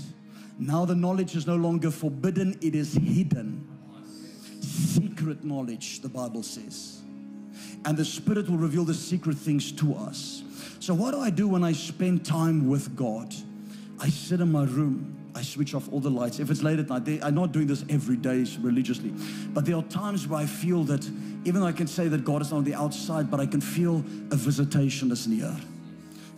[0.59, 3.70] Now the knowledge is no longer forbidden, it is hidden.
[4.81, 7.01] Secret knowledge, the Bible says.
[7.85, 10.43] And the Spirit will reveal the secret things to us.
[10.81, 13.35] So, what do I do when I spend time with God?
[13.99, 15.17] I sit in my room.
[15.35, 16.41] I switch off all the lights.
[16.41, 19.13] If it's late at night, they, I'm not doing this every day religiously.
[19.53, 21.05] But there are times where I feel that,
[21.45, 23.99] even though I can say that God is on the outside, but I can feel
[24.31, 25.55] a visitation is near.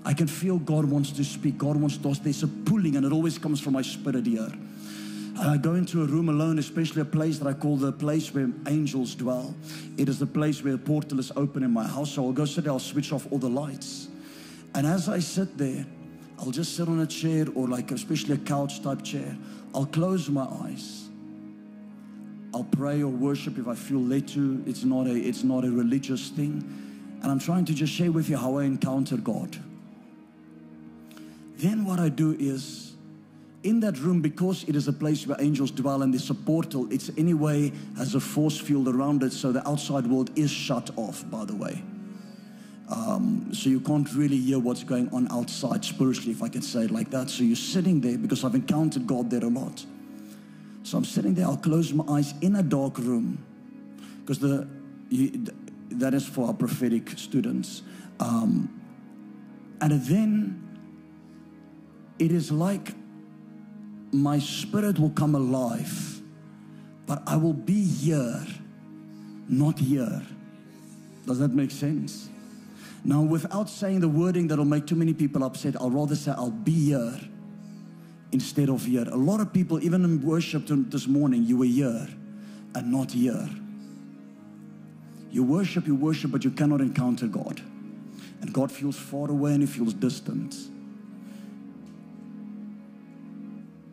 [0.05, 1.57] I can feel God wants to speak.
[1.57, 4.53] God wants to, there's a pulling, and it always comes from my spirit here.
[5.39, 8.51] I go into a room alone, especially a place that I call the place where
[8.67, 9.55] angels dwell.
[9.97, 12.13] It is the place where a portal is open in my house.
[12.13, 14.09] So I'll go sit there, I'll switch off all the lights.
[14.75, 15.87] And as I sit there,
[16.39, 19.37] I'll just sit on a chair or like especially a couch type chair.
[19.75, 21.09] I'll close my eyes.
[22.55, 24.63] I'll pray or worship if I feel led to.
[24.67, 27.19] It's not a it's not a religious thing.
[27.23, 29.57] And I'm trying to just share with you how I encounter God.
[31.57, 32.92] Then what I do is
[33.65, 36.87] in that room, because it is a place where angels dwell and there's a portal,
[36.93, 41.29] it's anyway has a force field around it, so the outside world is shut off,
[41.31, 41.83] by the way.
[42.89, 46.83] Um, so you can't really hear what's going on outside spiritually, if I can say
[46.83, 47.31] it like that.
[47.31, 49.85] So you're sitting there because I've encountered God there a lot.
[50.83, 53.43] So I'm sitting there, I'll close my eyes in a dark room
[54.21, 54.69] because the
[55.09, 55.47] you,
[55.91, 57.83] that is for our prophetic students.
[58.19, 58.81] Um,
[59.81, 60.63] and then
[62.19, 62.95] it is like
[64.13, 66.21] my spirit will come alive,
[67.07, 68.47] but I will be here,
[69.49, 70.23] not here.
[71.27, 72.29] Does that make sense?
[73.05, 76.51] Now, without saying the wording that'll make too many people upset, I'll rather say I'll
[76.51, 77.19] be here
[78.31, 79.05] instead of here.
[79.11, 82.07] A lot of people, even in worship this morning, you were here
[82.75, 83.49] and not here.
[85.31, 87.61] You worship, you worship, but you cannot encounter God.
[88.41, 90.55] And God feels far away and He feels distant.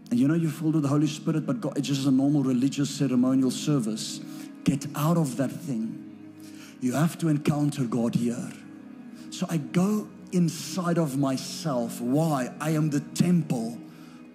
[0.10, 2.44] And you know you're filled with the Holy Spirit, but God, it's just a normal
[2.44, 4.22] religious ceremonial service.
[4.64, 6.06] Get out of that thing.
[6.82, 8.52] You have to encounter God here.
[9.30, 12.02] So I go inside of myself.
[12.02, 12.52] Why?
[12.60, 13.78] I am the temple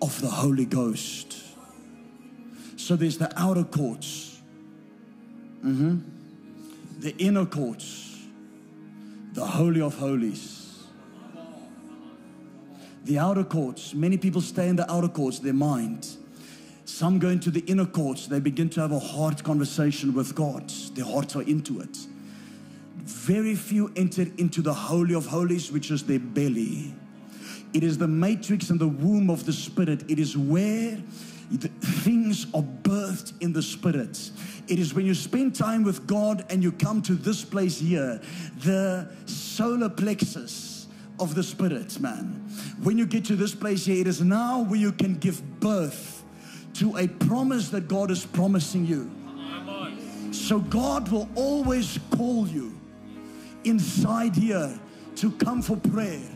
[0.00, 1.42] of the Holy Ghost.
[2.76, 4.40] So there's the outer courts,
[5.64, 6.00] mm-hmm.
[7.00, 8.18] the inner courts,
[9.32, 10.63] the Holy of Holies
[13.04, 13.94] the outer courts.
[13.94, 16.16] Many people stay in the outer courts, their mind.
[16.86, 18.26] Some go into the inner courts.
[18.26, 20.68] They begin to have a heart conversation with God.
[20.94, 21.96] Their hearts are into it.
[22.96, 26.94] Very few enter into the Holy of Holies, which is their belly.
[27.72, 30.04] It is the matrix and the womb of the Spirit.
[30.08, 30.96] It is where
[31.80, 34.30] things are birthed in the Spirit.
[34.68, 38.20] It is when you spend time with God and you come to this place here,
[38.62, 40.73] the solar plexus
[41.18, 42.48] of the Spirit, man.
[42.82, 46.24] When you get to this place here, it is now where you can give birth
[46.74, 49.10] to a promise that God is promising you.
[50.32, 52.78] So God will always call you
[53.62, 54.78] inside here
[55.16, 56.28] to come for prayer.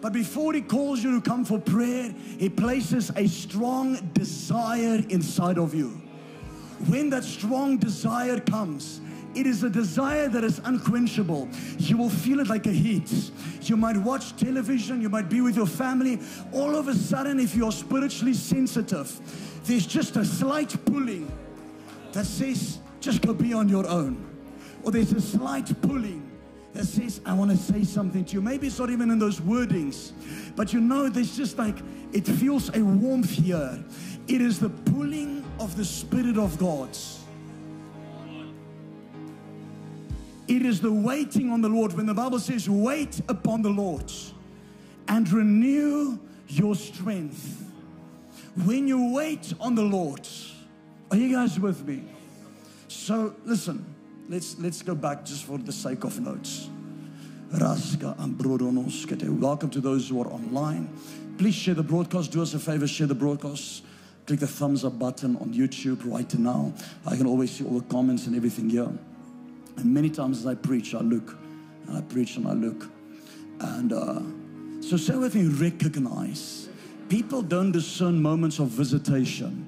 [0.00, 5.58] But before He calls you to come for prayer, He places a strong desire inside
[5.58, 6.00] of you.
[6.86, 9.00] When that strong desire comes,
[9.38, 11.48] it is a desire that is unquenchable.
[11.78, 13.30] You will feel it like a heat.
[13.62, 16.18] You might watch television, you might be with your family.
[16.52, 19.08] All of a sudden, if you're spiritually sensitive,
[19.64, 21.30] there's just a slight pulling
[22.12, 24.26] that says, just go be on your own.
[24.82, 26.28] Or there's a slight pulling
[26.72, 28.42] that says, I want to say something to you.
[28.42, 30.12] Maybe it's not even in those wordings,
[30.56, 31.76] but you know, there's just like,
[32.12, 33.84] it feels a warmth here.
[34.26, 36.90] It is the pulling of the Spirit of God.
[40.48, 41.92] It is the waiting on the Lord.
[41.92, 44.10] When the Bible says, wait upon the Lord
[45.06, 46.18] and renew
[46.48, 47.70] your strength.
[48.64, 50.26] When you wait on the Lord,
[51.10, 52.02] are you guys with me?
[52.88, 53.84] So listen,
[54.28, 56.70] let's let's go back just for the sake of notes.
[57.52, 59.28] Raska Ambrodonoskete.
[59.38, 60.88] Welcome to those who are online.
[61.36, 62.32] Please share the broadcast.
[62.32, 63.84] Do us a favor, share the broadcast.
[64.26, 66.72] Click the thumbs up button on YouTube right now.
[67.06, 68.90] I can always see all the comments and everything here.
[69.78, 71.36] And many times as I preach, I look
[71.86, 72.90] and I preach and I look.
[73.60, 74.20] And uh,
[74.80, 76.68] so, say with me, recognize.
[77.08, 79.66] People don't discern moments of visitation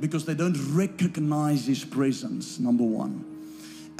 [0.00, 3.24] because they don't recognize His presence, number one.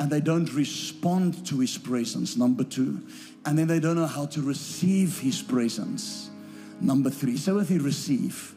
[0.00, 3.00] And they don't respond to His presence, number two.
[3.46, 6.28] And then they don't know how to receive His presence,
[6.80, 7.36] number three.
[7.36, 8.56] Say with me, receive.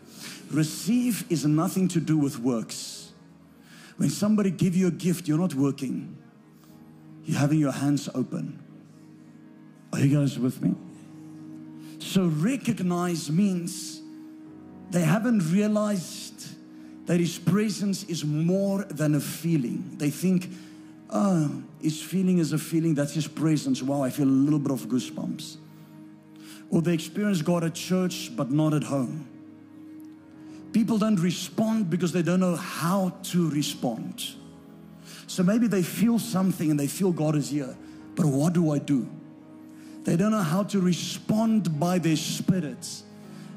[0.49, 3.11] Receive is nothing to do with works.
[3.97, 6.17] When somebody give you a gift, you're not working.
[7.25, 8.59] You're having your hands open.
[9.91, 10.75] Are you guys with me?
[11.99, 14.01] So recognize means
[14.91, 16.47] they haven't realized
[17.07, 19.95] that his presence is more than a feeling.
[19.97, 20.49] They think,
[21.09, 23.81] oh, his feeling is a feeling, that's his presence.
[23.81, 25.57] Wow, I feel a little bit of goosebumps.
[26.69, 29.27] Or they experience God at church, but not at home.
[30.73, 34.35] People don't respond because they don't know how to respond.
[35.27, 37.75] So maybe they feel something and they feel God is here,
[38.15, 39.09] but what do I do?
[40.03, 43.03] They don't know how to respond by their spirits.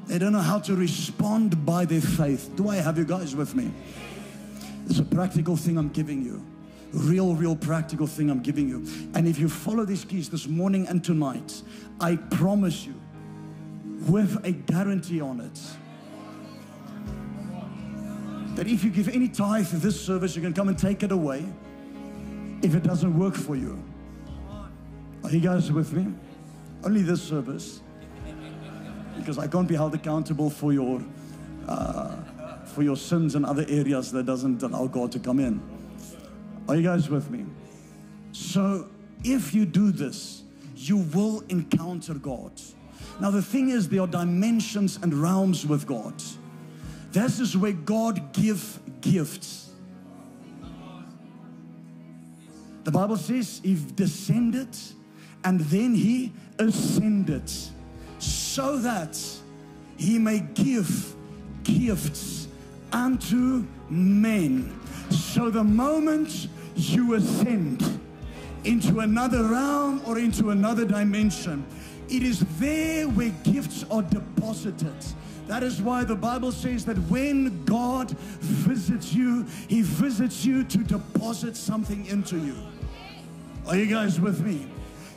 [0.07, 2.49] They don't know how to respond by their faith.
[2.55, 3.71] Do I have you guys with me?
[4.87, 6.43] It's a practical thing I'm giving you.
[6.91, 8.83] Real, real practical thing I'm giving you.
[9.13, 11.61] And if you follow these keys this morning and tonight,
[12.01, 12.95] I promise you,
[14.07, 15.59] with a guarantee on it,
[18.59, 21.13] that if you give any tithe to this service, you can come and take it
[21.13, 21.45] away
[22.61, 23.81] if it doesn't work for you.
[25.23, 26.13] Are you guys with me?
[26.83, 27.79] Only this service.
[29.15, 31.01] Because I can't be held accountable for your
[31.69, 32.17] uh,
[32.65, 35.61] for your sins and other areas that doesn't allow God to come in.
[36.67, 37.45] Are you guys with me?
[38.33, 38.89] So
[39.23, 40.43] if you do this,
[40.75, 42.51] you will encounter God.
[43.21, 46.21] Now the thing is, there are dimensions and realms with God.
[47.11, 49.71] This is where God give gifts.
[52.83, 54.75] The Bible says he descended
[55.43, 57.49] and then he ascended
[58.19, 59.19] so that
[59.97, 61.15] he may give
[61.63, 62.47] gifts
[62.91, 64.79] unto men.
[65.09, 67.99] So the moment you ascend
[68.63, 71.65] into another realm or into another dimension,
[72.09, 74.95] it is there where gifts are deposited.
[75.49, 80.77] That is why the Bible says that when God visits you, He visits you to
[80.77, 82.55] deposit something into you.
[83.65, 84.67] Are you guys with me?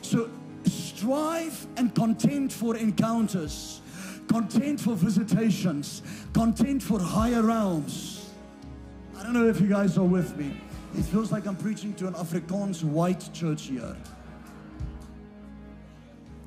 [0.01, 0.31] So
[0.65, 3.81] strive and contend for encounters,
[4.27, 6.01] contend for visitations,
[6.33, 8.31] contend for higher realms.
[9.15, 10.59] I don't know if you guys are with me.
[10.97, 13.95] It feels like I'm preaching to an Afrikaans white church here.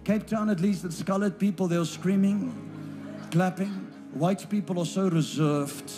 [0.03, 2.76] Cape Town, at least, it's colored people, they're screaming,
[3.31, 3.93] clapping.
[4.13, 5.93] White people are so reserved,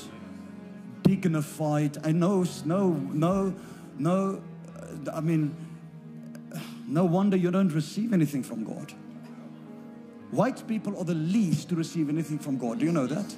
[1.03, 1.99] dignified.
[2.05, 3.55] I know, no, no,
[3.99, 4.43] no.
[4.77, 5.55] uh, I mean,
[6.87, 8.93] no wonder you don't receive anything from God.
[10.31, 12.81] White people are the least to receive anything from God.
[12.81, 13.35] Do you know that?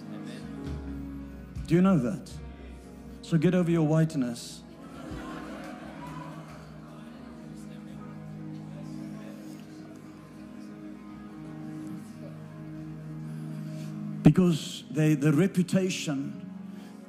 [1.66, 2.30] Do you know that?
[3.22, 4.62] So get over your whiteness.
[14.30, 16.48] Because they, the reputation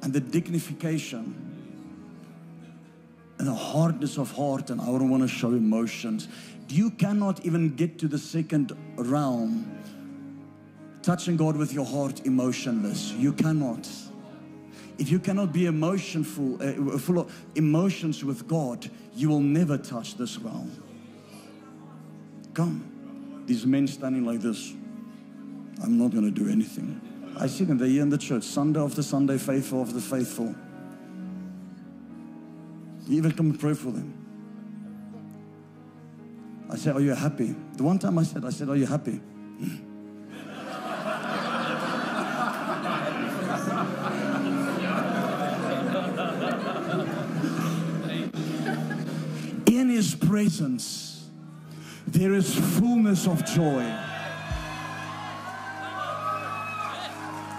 [0.02, 1.32] and the dignification
[3.38, 6.26] and the hardness of heart, and I don't want to show emotions.
[6.68, 9.70] You cannot even get to the second realm,
[11.02, 13.12] touching God with your heart emotionless.
[13.12, 13.88] You cannot.
[14.98, 20.16] If you cannot be emotionful, uh, full of emotions with God, you will never touch
[20.16, 20.72] this realm.
[22.52, 23.44] Come.
[23.46, 24.72] These men standing like this.
[25.84, 27.11] I'm not going to do anything.
[27.36, 27.78] I see them.
[27.78, 30.54] They're here in the church, Sunday after Sunday, faithful of the faithful.
[33.06, 34.14] You even come and pray for them.
[36.70, 37.54] I said, Are you happy?
[37.76, 39.20] The one time I said, I said, Are you happy?
[49.66, 51.28] In his presence,
[52.06, 54.11] there is fullness of joy.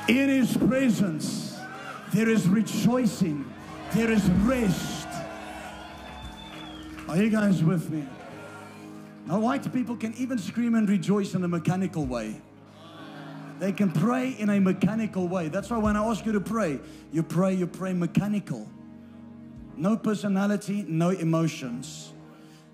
[0.07, 1.57] In his presence,
[2.13, 3.51] there is rejoicing,
[3.93, 5.07] there is rest.
[7.07, 8.05] Are you guys with me?
[9.25, 12.41] Now, white people can even scream and rejoice in a mechanical way.
[13.59, 15.47] They can pray in a mechanical way.
[15.47, 16.79] That's why when I ask you to pray,
[17.11, 18.67] you pray, you pray mechanical.
[19.77, 22.11] No personality, no emotions.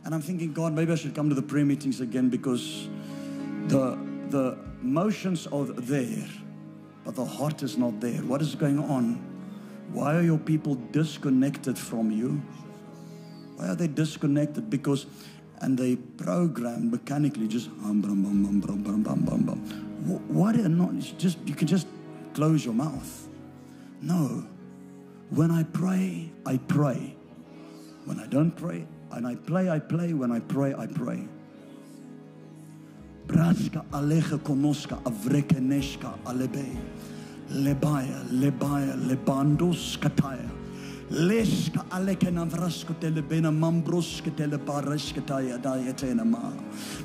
[0.04, 2.90] And I'm thinking, God, maybe I should come to the prayer meetings again because
[3.68, 4.00] the,
[4.30, 6.28] the motions are there,
[7.04, 8.22] but the heart is not there.
[8.22, 9.16] What is going on?
[9.92, 12.42] Why are your people disconnected from you?
[13.56, 14.70] Why are they disconnected?
[14.70, 15.06] Because,
[15.62, 19.60] and they program mechanically just hum, brum, bum, bum, brum, brum, bum, bum, bum.
[20.06, 21.88] Wh- What are not, just, you can just
[22.34, 23.28] close your mouth.
[24.02, 24.46] No.
[25.30, 27.16] When I pray, I pray.
[28.06, 30.14] When I don't pray, and I play, I play.
[30.14, 31.28] When I pray, I pray.
[33.30, 36.72] Praska aleha konoska avrekeneška alebej.
[37.52, 40.59] Lebaja, lebaja, lebandos kataya.
[41.10, 46.54] Leska aleke navrasko telebena mambroske telebareskataya dayetena ma.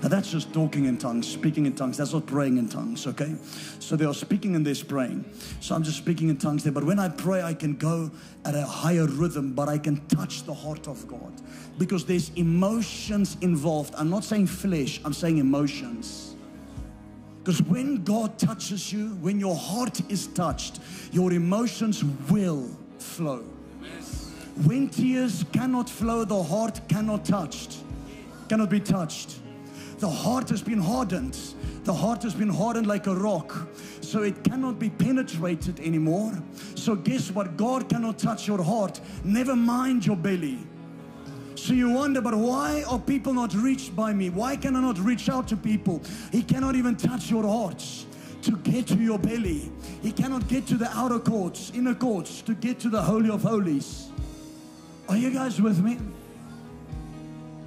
[0.02, 1.96] Now that's just talking in tongues, speaking in tongues.
[1.96, 3.34] That's not praying in tongues, okay?
[3.78, 5.24] So they are speaking and they're praying.
[5.60, 6.72] So I'm just speaking in tongues there.
[6.72, 8.10] But when I pray, I can go
[8.44, 11.32] at a higher rhythm, but I can touch the heart of God.
[11.78, 13.94] Because there's emotions involved.
[13.96, 16.36] I'm not saying flesh, I'm saying emotions.
[17.42, 20.80] Because when God touches you, when your heart is touched,
[21.10, 23.44] your emotions will flow.
[24.62, 27.78] When tears cannot flow, the heart cannot touched,
[28.48, 29.40] cannot be touched.
[29.98, 31.36] The heart has been hardened.
[31.82, 33.68] The heart has been hardened like a rock.
[34.00, 36.32] So it cannot be penetrated anymore.
[36.76, 37.56] So guess what?
[37.56, 39.00] God cannot touch your heart.
[39.24, 40.58] Never mind your belly.
[41.56, 44.30] So you wonder, but why are people not reached by me?
[44.30, 46.02] Why can I not reach out to people?
[46.30, 48.06] He cannot even touch your hearts
[48.42, 49.72] to get to your belly.
[50.02, 53.42] He cannot get to the outer courts, inner courts, to get to the Holy of
[53.42, 54.10] Holies.
[55.08, 55.98] Are you guys with me?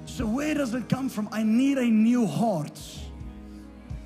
[0.06, 1.28] So where does it come from?
[1.30, 2.80] I need a new heart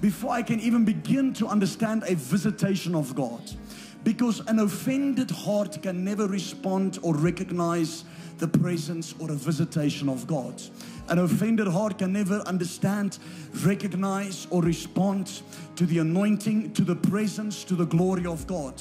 [0.00, 3.40] before I can even begin to understand a visitation of God.
[4.04, 8.04] Because an offended heart can never respond or recognize
[8.38, 10.60] the presence or a visitation of God.
[11.08, 13.18] An offended heart can never understand,
[13.64, 15.42] recognize, or respond
[15.76, 18.80] to the anointing, to the presence, to the glory of God.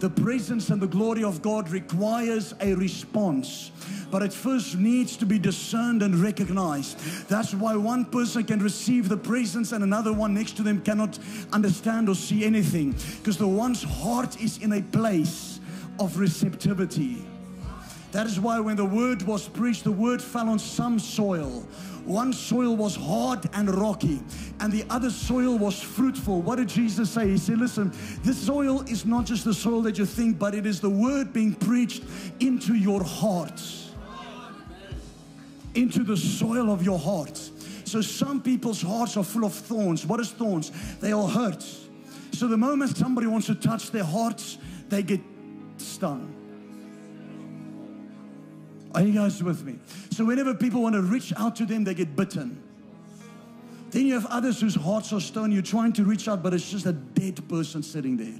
[0.00, 3.70] The presence and the glory of God requires a response,
[4.10, 6.98] but it first needs to be discerned and recognized.
[7.28, 11.18] That's why one person can receive the presence and another one next to them cannot
[11.52, 15.60] understand or see anything, because the one's heart is in a place
[16.00, 17.24] of receptivity.
[18.12, 21.66] That is why when the word was preached, the word fell on some soil.
[22.04, 24.20] One soil was hard and rocky,
[24.60, 26.42] and the other soil was fruitful.
[26.42, 27.28] What did Jesus say?
[27.28, 27.90] He said, Listen,
[28.22, 31.32] this soil is not just the soil that you think, but it is the word
[31.32, 32.02] being preached
[32.38, 33.62] into your heart,
[35.74, 37.38] into the soil of your heart.
[37.84, 40.04] So some people's hearts are full of thorns.
[40.04, 40.70] What is thorns?
[40.98, 41.64] They are hurt.
[42.32, 44.58] So the moment somebody wants to touch their hearts,
[44.90, 45.20] they get
[45.78, 46.41] stung.
[48.94, 49.78] Are you guys with me?
[50.10, 52.62] So whenever people want to reach out to them, they get bitten.
[53.90, 55.52] Then you have others whose hearts are stone.
[55.52, 58.38] You're trying to reach out, but it's just a dead person sitting there.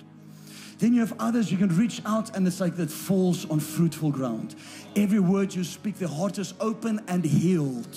[0.79, 4.11] Then you have others you can reach out, and it's like that falls on fruitful
[4.11, 4.55] ground.
[4.97, 7.97] Every word you speak, the heart is open and healed.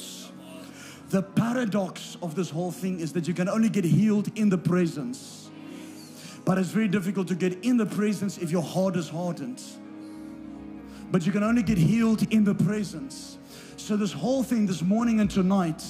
[1.09, 4.57] The paradox of this whole thing is that you can only get healed in the
[4.57, 5.49] presence.
[6.43, 9.61] But it's very difficult to get in the presence if your heart is hardened
[11.11, 13.37] but you can only get healed in the presence.
[13.77, 15.83] So, this whole thing this morning and tonight,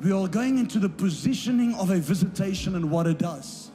[0.00, 3.70] we are going into the positioning of a visitation and what it does.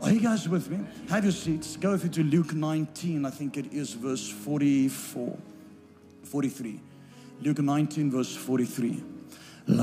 [0.00, 0.84] Are you guys with me?
[1.08, 1.76] Have your seats.
[1.76, 5.38] Go with me to Luke 19, I think it is verse 44,
[6.24, 6.80] 43.
[7.42, 9.02] Luke 19, verse 43.
[9.68, 9.76] I'm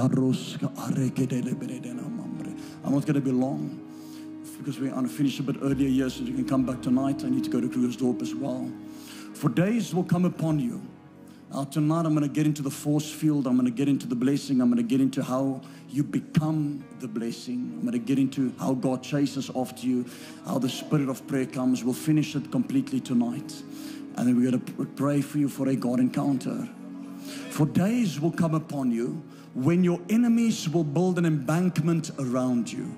[2.94, 3.86] not going to be long
[4.58, 7.24] because we're going to finish a bit earlier here so you can come back tonight.
[7.24, 8.70] I need to go to Krugersdorp as well.
[9.40, 10.82] For days will come upon you.
[11.50, 13.48] Now, tonight I'm going to get into the force field.
[13.48, 14.60] I'm going to get into the blessing.
[14.60, 17.72] I'm going to get into how you become the blessing.
[17.74, 20.06] I'm going to get into how God chases after you,
[20.46, 21.86] how the spirit of prayer comes.
[21.86, 23.54] We'll finish it completely tonight.
[24.18, 26.68] And then we're going to pray for you for a God encounter.
[27.50, 29.24] For days will come upon you
[29.54, 32.94] when your enemies will build an embankment around you.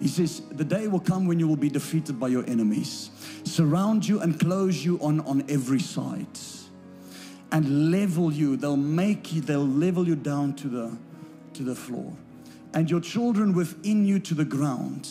[0.00, 3.10] He says, The day will come when you will be defeated by your enemies,
[3.44, 6.26] surround you and close you on, on every side,
[7.52, 8.56] and level you.
[8.56, 10.96] They'll make you, they'll level you down to the,
[11.52, 12.16] to the floor,
[12.72, 15.08] and your children within you to the ground.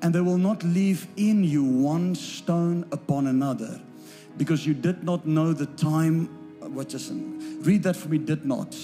[0.00, 3.80] And they will not leave in you one stone upon another,
[4.36, 6.28] because you did not know the time.
[6.60, 8.18] Uh, what just read that for me?
[8.18, 8.74] Did not.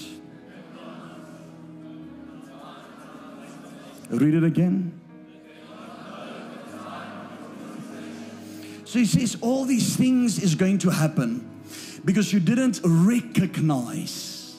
[4.10, 4.98] Read it again.
[8.88, 11.46] So he says all these things is going to happen
[12.06, 14.56] because you didn't recognize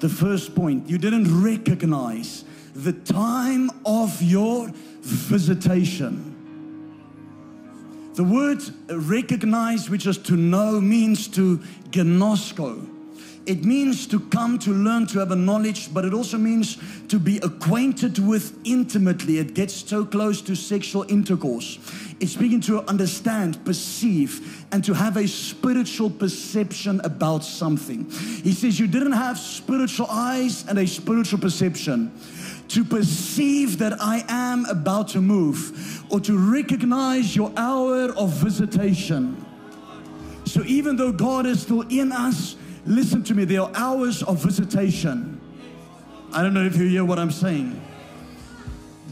[0.00, 0.90] the first point.
[0.90, 4.70] You didn't recognize the time of your
[5.00, 6.26] visitation.
[8.16, 8.60] The word
[8.90, 11.56] recognize, which is to know, means to
[11.88, 12.86] gnosko.
[13.46, 16.76] It means to come, to learn, to have a knowledge, but it also means
[17.08, 19.38] to be acquainted with intimately.
[19.38, 21.78] It gets so close to sexual intercourse.
[22.20, 28.10] It's speaking to understand, perceive, and to have a spiritual perception about something.
[28.10, 32.12] He says, You didn't have spiritual eyes and a spiritual perception
[32.68, 39.44] to perceive that I am about to move or to recognize your hour of visitation.
[40.44, 42.56] So even though God is still in us,
[42.86, 45.40] listen to me, there are hours of visitation.
[46.32, 47.80] I don't know if you hear what I'm saying.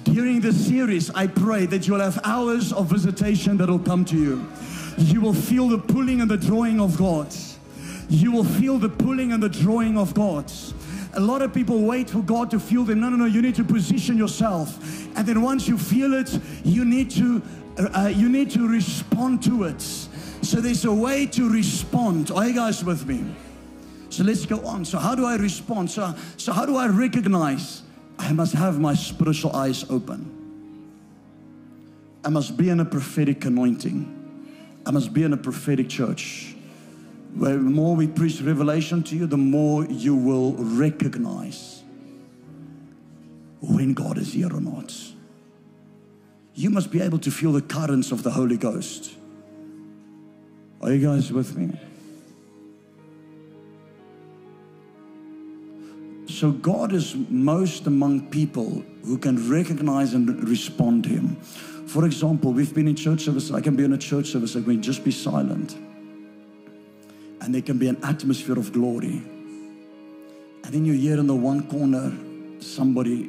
[0.05, 4.17] During this series, I pray that you'll have hours of visitation that will come to
[4.17, 4.47] you.
[4.97, 7.35] You will feel the pulling and the drawing of God.
[8.09, 10.51] You will feel the pulling and the drawing of God.
[11.15, 13.01] A lot of people wait for God to feel them.
[13.01, 13.25] No, no, no.
[13.25, 14.79] You need to position yourself,
[15.17, 17.43] and then once you feel it, you need to
[17.79, 19.81] uh, uh, you need to respond to it.
[19.81, 22.31] So there's a way to respond.
[22.31, 23.25] Are you guys with me?
[24.19, 24.85] So let's go on.
[24.85, 25.93] So how do I respond?
[25.93, 27.85] So so how do I recognize?
[28.19, 30.27] I must have my spiritual eyes open.
[32.25, 34.83] I must be in a prophetic anointing.
[34.85, 36.57] I must be in a prophetic church.
[37.37, 41.85] Where the more we preach revelation to you, the more you will recognize
[43.61, 44.93] when God is here or not.
[46.55, 49.15] You must be able to feel the currents of the Holy Ghost.
[50.83, 51.79] Are you guys with me?
[56.39, 61.35] So, God is most among people who can recognize and respond to Him.
[61.35, 63.51] For example, we've been in church service.
[63.51, 64.55] I can be in a church service.
[64.55, 65.77] I can just be silent
[67.41, 69.23] and there can be an atmosphere of glory.
[70.63, 72.13] And then you hear in the one corner
[72.61, 73.23] somebody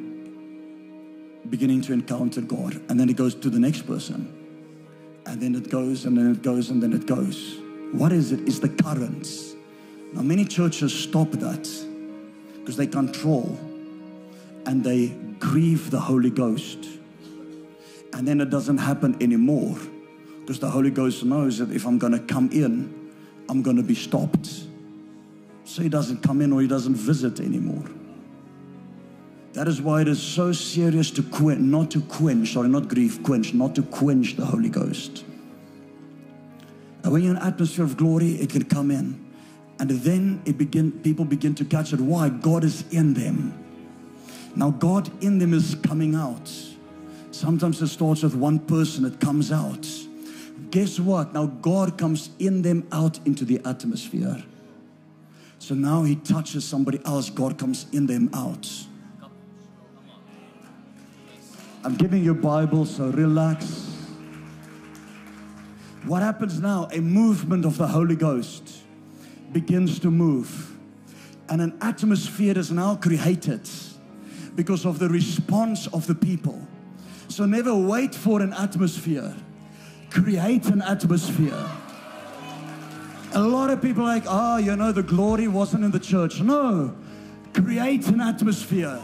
[1.49, 4.27] beginning to encounter God, and then it goes to the next person,
[5.25, 7.57] and then it goes, and then it goes, and then it goes.
[7.91, 8.41] What is it?
[8.41, 9.55] It's the currents.
[10.13, 11.88] Now, many churches stop that
[12.69, 13.57] because they control
[14.67, 15.07] and they
[15.39, 16.77] grieve the Holy Ghost.
[18.13, 19.75] And then it doesn't happen anymore
[20.41, 23.11] because the Holy Ghost knows that if I'm going to come in,
[23.49, 24.65] I'm going to be stopped.
[25.63, 27.85] So he doesn't come in or he doesn't visit anymore.
[29.53, 33.23] That is why it is so serious to quench, not to quench, sorry, not grief,
[33.23, 35.23] quench, not to quench the Holy Ghost.
[37.01, 39.28] And when you're in an atmosphere of glory, it can come in.
[39.79, 42.01] And then it begin, people begin to catch it.
[42.01, 42.29] Why?
[42.29, 43.53] God is in them.
[44.55, 46.51] Now, God in them is coming out.
[47.31, 49.87] Sometimes it starts with one person, it comes out
[50.71, 51.33] guess what?
[51.33, 54.43] Now God comes in them out into the atmosphere.
[55.57, 58.69] So now he touches somebody else, God comes in them out.
[61.83, 63.87] I'm giving you Bible, so relax.
[66.05, 66.87] What happens now?
[66.91, 68.83] A movement of the Holy Ghost
[69.51, 70.77] begins to move.
[71.49, 73.67] And an atmosphere is now created
[74.55, 76.61] because of the response of the people.
[77.27, 79.35] So never wait for an atmosphere
[80.09, 81.69] create an atmosphere.
[83.33, 86.41] A lot of people like, oh, you know, the glory wasn't in the church.
[86.41, 86.95] No,
[87.53, 88.99] create an atmosphere.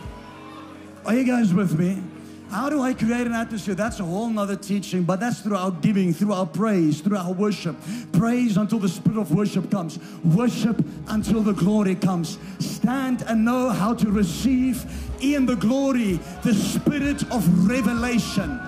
[1.06, 2.02] Are you guys with me?
[2.50, 3.76] How do I create an atmosphere?
[3.76, 7.34] That's a whole nother teaching, but that's through our giving, through our praise, through our
[7.34, 7.76] worship.
[8.14, 10.00] Praise until the spirit of worship comes.
[10.24, 12.38] Worship until the glory comes.
[12.60, 14.86] Stand and know how to receive
[15.22, 18.60] in the glory the spirit of revelation.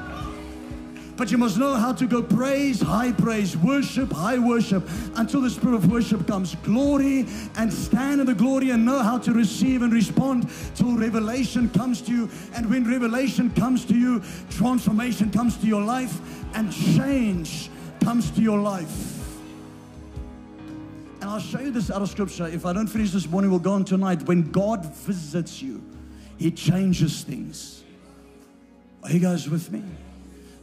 [1.17, 5.49] But you must know how to go praise, high praise, worship, high worship, until the
[5.49, 6.53] spirit of worship comes.
[6.57, 7.25] Glory
[7.57, 12.01] and stand in the glory and know how to receive and respond till revelation comes
[12.01, 12.29] to you.
[12.53, 16.19] And when revelation comes to you, transformation comes to your life
[16.53, 17.71] and change
[18.03, 19.15] comes to your life.
[21.19, 22.45] And I'll show you this out of scripture.
[22.45, 24.21] If I don't finish this morning, we'll go on tonight.
[24.27, 25.83] When God visits you,
[26.37, 27.83] He changes things.
[29.01, 29.81] Are you guys with me?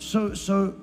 [0.05, 0.74] So, so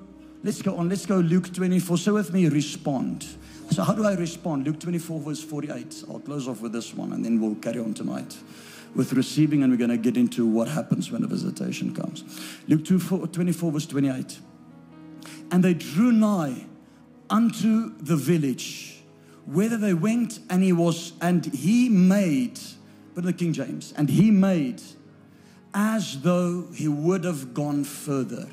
[0.44, 0.90] let's go on.
[0.90, 1.98] Let's go Luke 24.
[2.00, 3.28] So with me, respond.
[3.70, 4.66] So how do I respond?
[4.66, 6.04] Luke 24, verse 48.
[6.10, 8.36] I'll close off with this one and then we'll carry on tonight
[8.96, 12.24] with receiving and we're going to get into what happens when a visitation comes.
[12.68, 14.40] Luke 24, verse 28.
[15.52, 16.66] And they drew nigh
[17.30, 19.04] unto the village
[19.46, 22.60] whither they went and he was, and he made,
[23.14, 24.82] but the King James, and he made
[25.74, 28.50] as though he would have gone further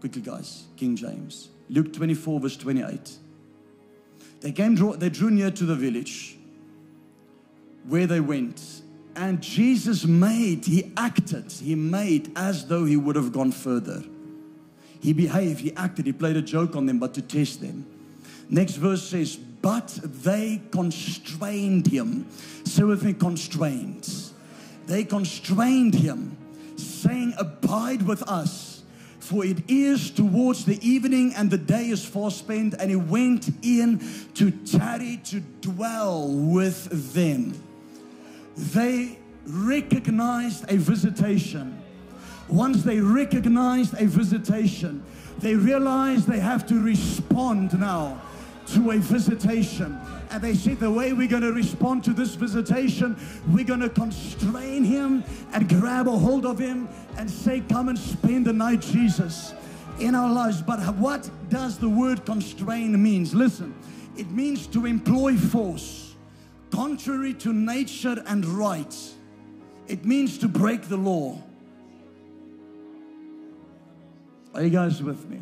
[0.00, 0.64] Quickly, guys.
[0.76, 1.48] King James.
[1.68, 3.18] Luke 24, verse 28.
[4.40, 6.36] They came, they drew near to the village
[7.88, 8.82] where they went.
[9.16, 14.04] And Jesus made, he acted, he made as though he would have gone further.
[15.00, 17.86] He behaved, he acted, he played a joke on them, but to test them.
[18.48, 22.26] Next verse says, But they constrained him.
[22.64, 24.08] Say with me, constrained.
[24.86, 26.36] They constrained him,
[26.76, 28.67] saying, Abide with us,
[29.28, 32.74] for it is towards the evening, and the day is far spent.
[32.80, 34.00] And he went in
[34.34, 37.52] to tarry to dwell with them.
[38.56, 41.82] They recognized a visitation.
[42.48, 45.04] Once they recognized a visitation,
[45.40, 48.22] they realized they have to respond now
[48.74, 49.98] to a visitation.
[50.30, 53.16] And they said, the way we're going to respond to this visitation,
[53.48, 57.98] we're going to constrain him and grab a hold of him and say, Come and
[57.98, 59.54] spend the night, Jesus,
[59.98, 60.62] in our lives.
[60.62, 63.34] But what does the word constrain means?
[63.34, 63.74] Listen,
[64.16, 66.08] it means to employ force
[66.70, 68.96] contrary to nature and right.
[69.86, 71.42] It means to break the law.
[74.54, 75.40] Are you guys with me?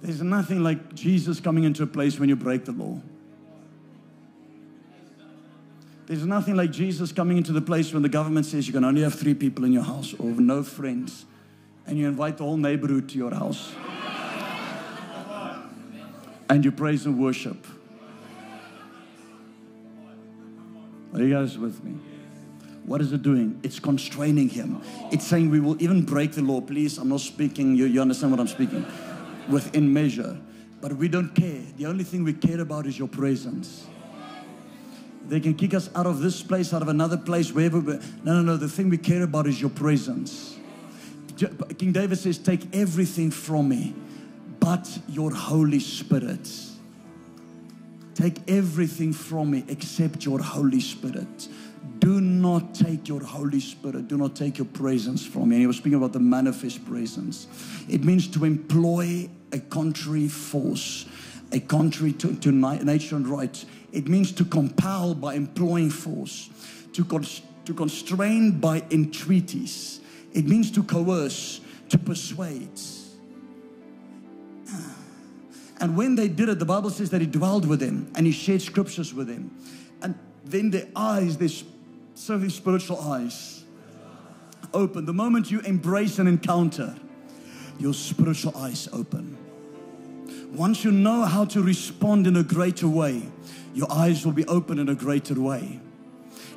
[0.00, 3.00] There's nothing like Jesus coming into a place when you break the law.
[6.06, 9.02] There's nothing like Jesus coming into the place when the government says you can only
[9.02, 11.26] have three people in your house or no friends,
[11.86, 13.74] and you invite the whole neighborhood to your house.
[16.48, 17.66] and you praise and worship.
[21.12, 21.98] Are you guys with me?
[22.86, 23.60] What is it doing?
[23.62, 24.80] It's constraining him.
[25.12, 26.62] It's saying we will even break the law.
[26.62, 28.86] Please, I'm not speaking, you, you understand what I'm speaking?
[29.48, 30.38] Within measure.
[30.80, 31.62] But we don't care.
[31.76, 33.86] The only thing we care about is your presence.
[35.28, 37.80] They can kick us out of this place, out of another place, wherever.
[37.80, 37.94] We,
[38.24, 38.56] no, no, no.
[38.56, 40.58] The thing we care about is your presence.
[41.76, 43.94] King David says, Take everything from me,
[44.58, 46.48] but your Holy Spirit.
[48.14, 51.48] Take everything from me except your Holy Spirit.
[51.98, 54.08] Do not take your Holy Spirit.
[54.08, 55.56] Do not take your presence from me.
[55.56, 57.46] And he was speaking about the manifest presence.
[57.88, 61.06] It means to employ a contrary force,
[61.52, 63.64] a contrary to, to nature and right.
[63.92, 66.50] It means to compel by employing force,
[66.92, 67.04] to,
[67.64, 70.00] to constrain by entreaties.
[70.32, 72.78] It means to coerce, to persuade.
[74.70, 74.94] Ah.
[75.80, 78.32] And when they did it, the Bible says that he dwelled with them and he
[78.32, 79.56] shared scriptures with them.
[80.02, 81.48] And then their eyes, their
[82.14, 83.64] serving spiritual eyes,
[84.74, 85.06] open.
[85.06, 86.96] The moment you embrace an encounter,
[87.78, 89.36] your spiritual eyes open.
[90.52, 93.22] Once you know how to respond in a greater way,
[93.74, 95.80] your eyes will be open in a greater way.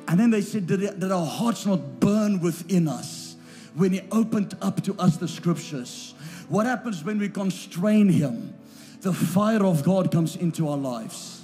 [0.08, 3.36] And then they said, it, our hearts not burn within us
[3.74, 6.14] when He opened up to us the scriptures?
[6.48, 8.54] What happens when we constrain Him?
[9.00, 11.42] The fire of God comes into our lives.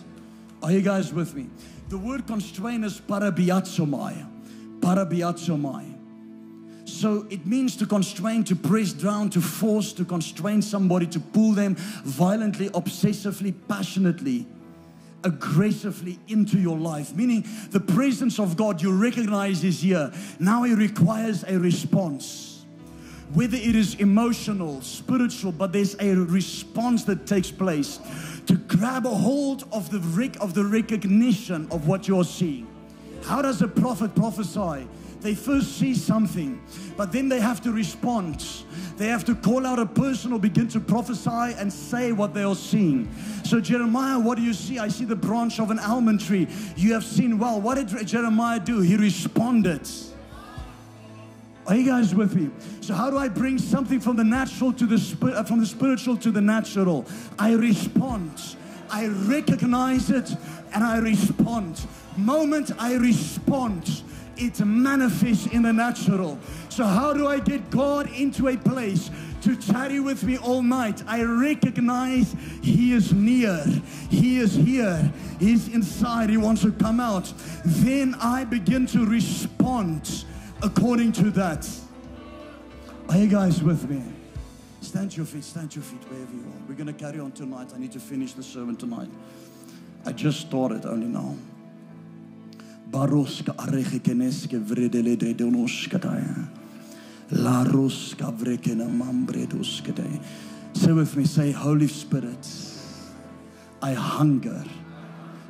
[0.62, 1.48] Are you guys with me?
[1.88, 4.26] The word constrain is parabiatsomai.
[4.80, 5.97] Parabiatsomai.
[6.88, 11.52] So it means to constrain, to press down, to force, to constrain somebody, to pull
[11.52, 14.46] them violently, obsessively, passionately,
[15.22, 17.14] aggressively into your life.
[17.14, 20.10] Meaning the presence of God you recognize is here.
[20.40, 22.64] Now it requires a response.
[23.34, 28.00] Whether it is emotional, spiritual, but there's a response that takes place
[28.46, 32.66] to grab a hold of the, rec- of the recognition of what you're seeing.
[33.24, 34.88] How does a prophet prophesy?
[35.20, 36.62] They first see something,
[36.96, 38.46] but then they have to respond.
[38.96, 42.42] They have to call out a person or begin to prophesy and say what they
[42.42, 43.12] are seeing.
[43.44, 44.78] So, Jeremiah, what do you see?
[44.78, 46.46] I see the branch of an almond tree.
[46.76, 47.60] You have seen well.
[47.60, 48.80] What did Jeremiah do?
[48.80, 49.88] He responded.
[51.68, 52.50] Are you guys with me?
[52.80, 56.16] So how do I bring something from the natural to the uh, from the spiritual
[56.16, 57.04] to the natural?
[57.38, 58.56] I respond.
[58.90, 60.34] I recognize it
[60.72, 61.86] and I respond.
[62.16, 64.02] Moment I respond,
[64.38, 66.38] it manifests in the natural.
[66.68, 69.10] So how do I get God into a place
[69.42, 71.02] to tarry with me all night?
[71.06, 73.64] I recognize He is near.
[74.10, 75.12] He is here.
[75.38, 76.30] He's inside.
[76.30, 77.32] He wants to come out.
[77.64, 80.24] Then I begin to respond
[80.62, 81.68] according to that.
[83.08, 84.02] Are you guys with me?
[84.80, 86.68] Stand your feet, stand your feet wherever you are.
[86.68, 87.72] We're going to carry on tonight.
[87.74, 89.08] I need to finish the sermon tonight.
[90.06, 91.34] I just started only now.
[92.90, 96.48] Baroska aregekeneske vredele de donoskataya.
[97.30, 100.20] La roska vrekena mambredoskate.
[100.72, 102.48] Say with me, say, Holy Spirit,
[103.82, 104.64] I hunger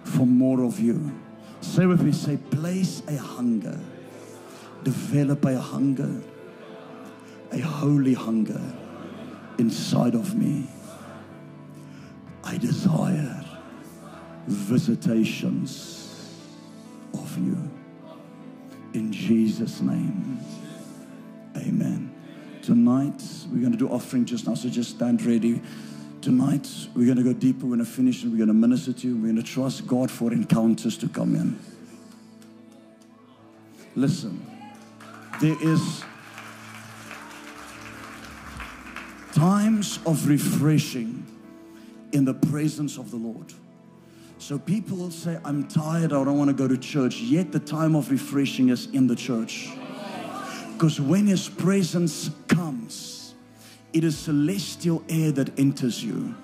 [0.04, 1.12] for more of you.
[1.60, 3.78] Say with me, say, place a hunger
[4.84, 6.22] develop a hunger,
[7.52, 8.60] a holy hunger
[9.58, 10.66] inside of me.
[12.44, 13.44] I desire
[14.46, 15.97] visitations
[17.38, 17.70] you.
[18.94, 20.38] In Jesus' name,
[21.56, 22.14] amen.
[22.62, 25.62] Tonight, we're going to do offering just now, so just stand ready.
[26.20, 27.64] Tonight, we're going to go deeper.
[27.64, 29.16] We're going to finish and we're going to minister to you.
[29.16, 31.58] We're going to trust God for encounters to come in.
[33.94, 34.44] Listen,
[35.40, 36.04] there is
[39.32, 41.24] times of refreshing
[42.12, 43.52] in the presence of the Lord.
[44.38, 47.16] So people say, I'm tired, I don't want to go to church.
[47.20, 49.70] Yet the time of refreshing is in the church.
[50.72, 53.34] Because when His presence comes,
[53.92, 56.34] it is celestial air that enters you.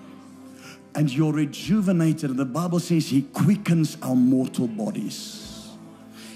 [0.97, 2.37] And you're rejuvenated.
[2.37, 5.44] The Bible says He quickens our mortal bodies.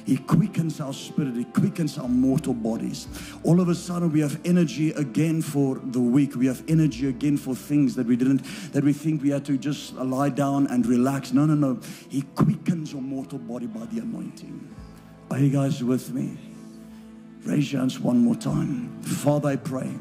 [0.08, 3.08] He quickens our spirit, He quickens our mortal bodies.
[3.44, 6.34] All of a sudden, we have energy again for the week.
[6.34, 8.38] We have energy again for things that we didn't,
[8.72, 11.34] that we think we had to just lie down and relax.
[11.34, 11.78] No, no, no.
[12.08, 14.74] He quickens your mortal body by the anointing.
[15.30, 16.38] Are you guys with me?
[17.44, 19.02] Raise your hands one more time.
[19.02, 19.92] Father, I pray.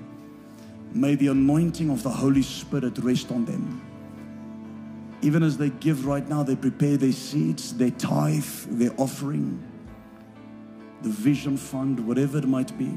[0.94, 3.86] May the anointing of the Holy Spirit rest on them.
[5.22, 9.62] Even as they give right now, they prepare their seeds, their tithe, their offering
[11.02, 12.92] the vision fund, whatever it might be.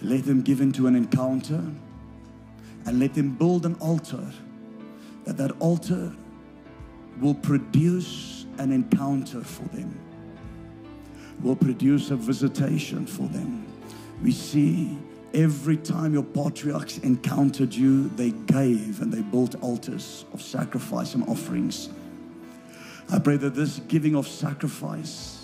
[0.00, 1.62] Let them give into an encounter
[2.86, 4.24] and let them build an altar.
[5.24, 6.14] That that altar
[7.20, 9.98] will produce an encounter for them,
[11.42, 13.66] will produce a visitation for them.
[14.22, 14.96] We see
[15.34, 21.28] every time your patriarchs encountered you, they gave and they built altars of sacrifice and
[21.28, 21.90] offerings.
[23.10, 25.37] I pray that this giving of sacrifice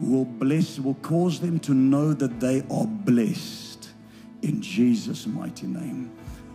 [0.00, 3.90] will bless, will cause them to know that they are blessed
[4.42, 6.10] in Jesus' mighty name.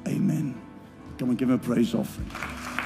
[0.08, 0.60] Amen.
[1.18, 2.30] Come and give him a praise offering.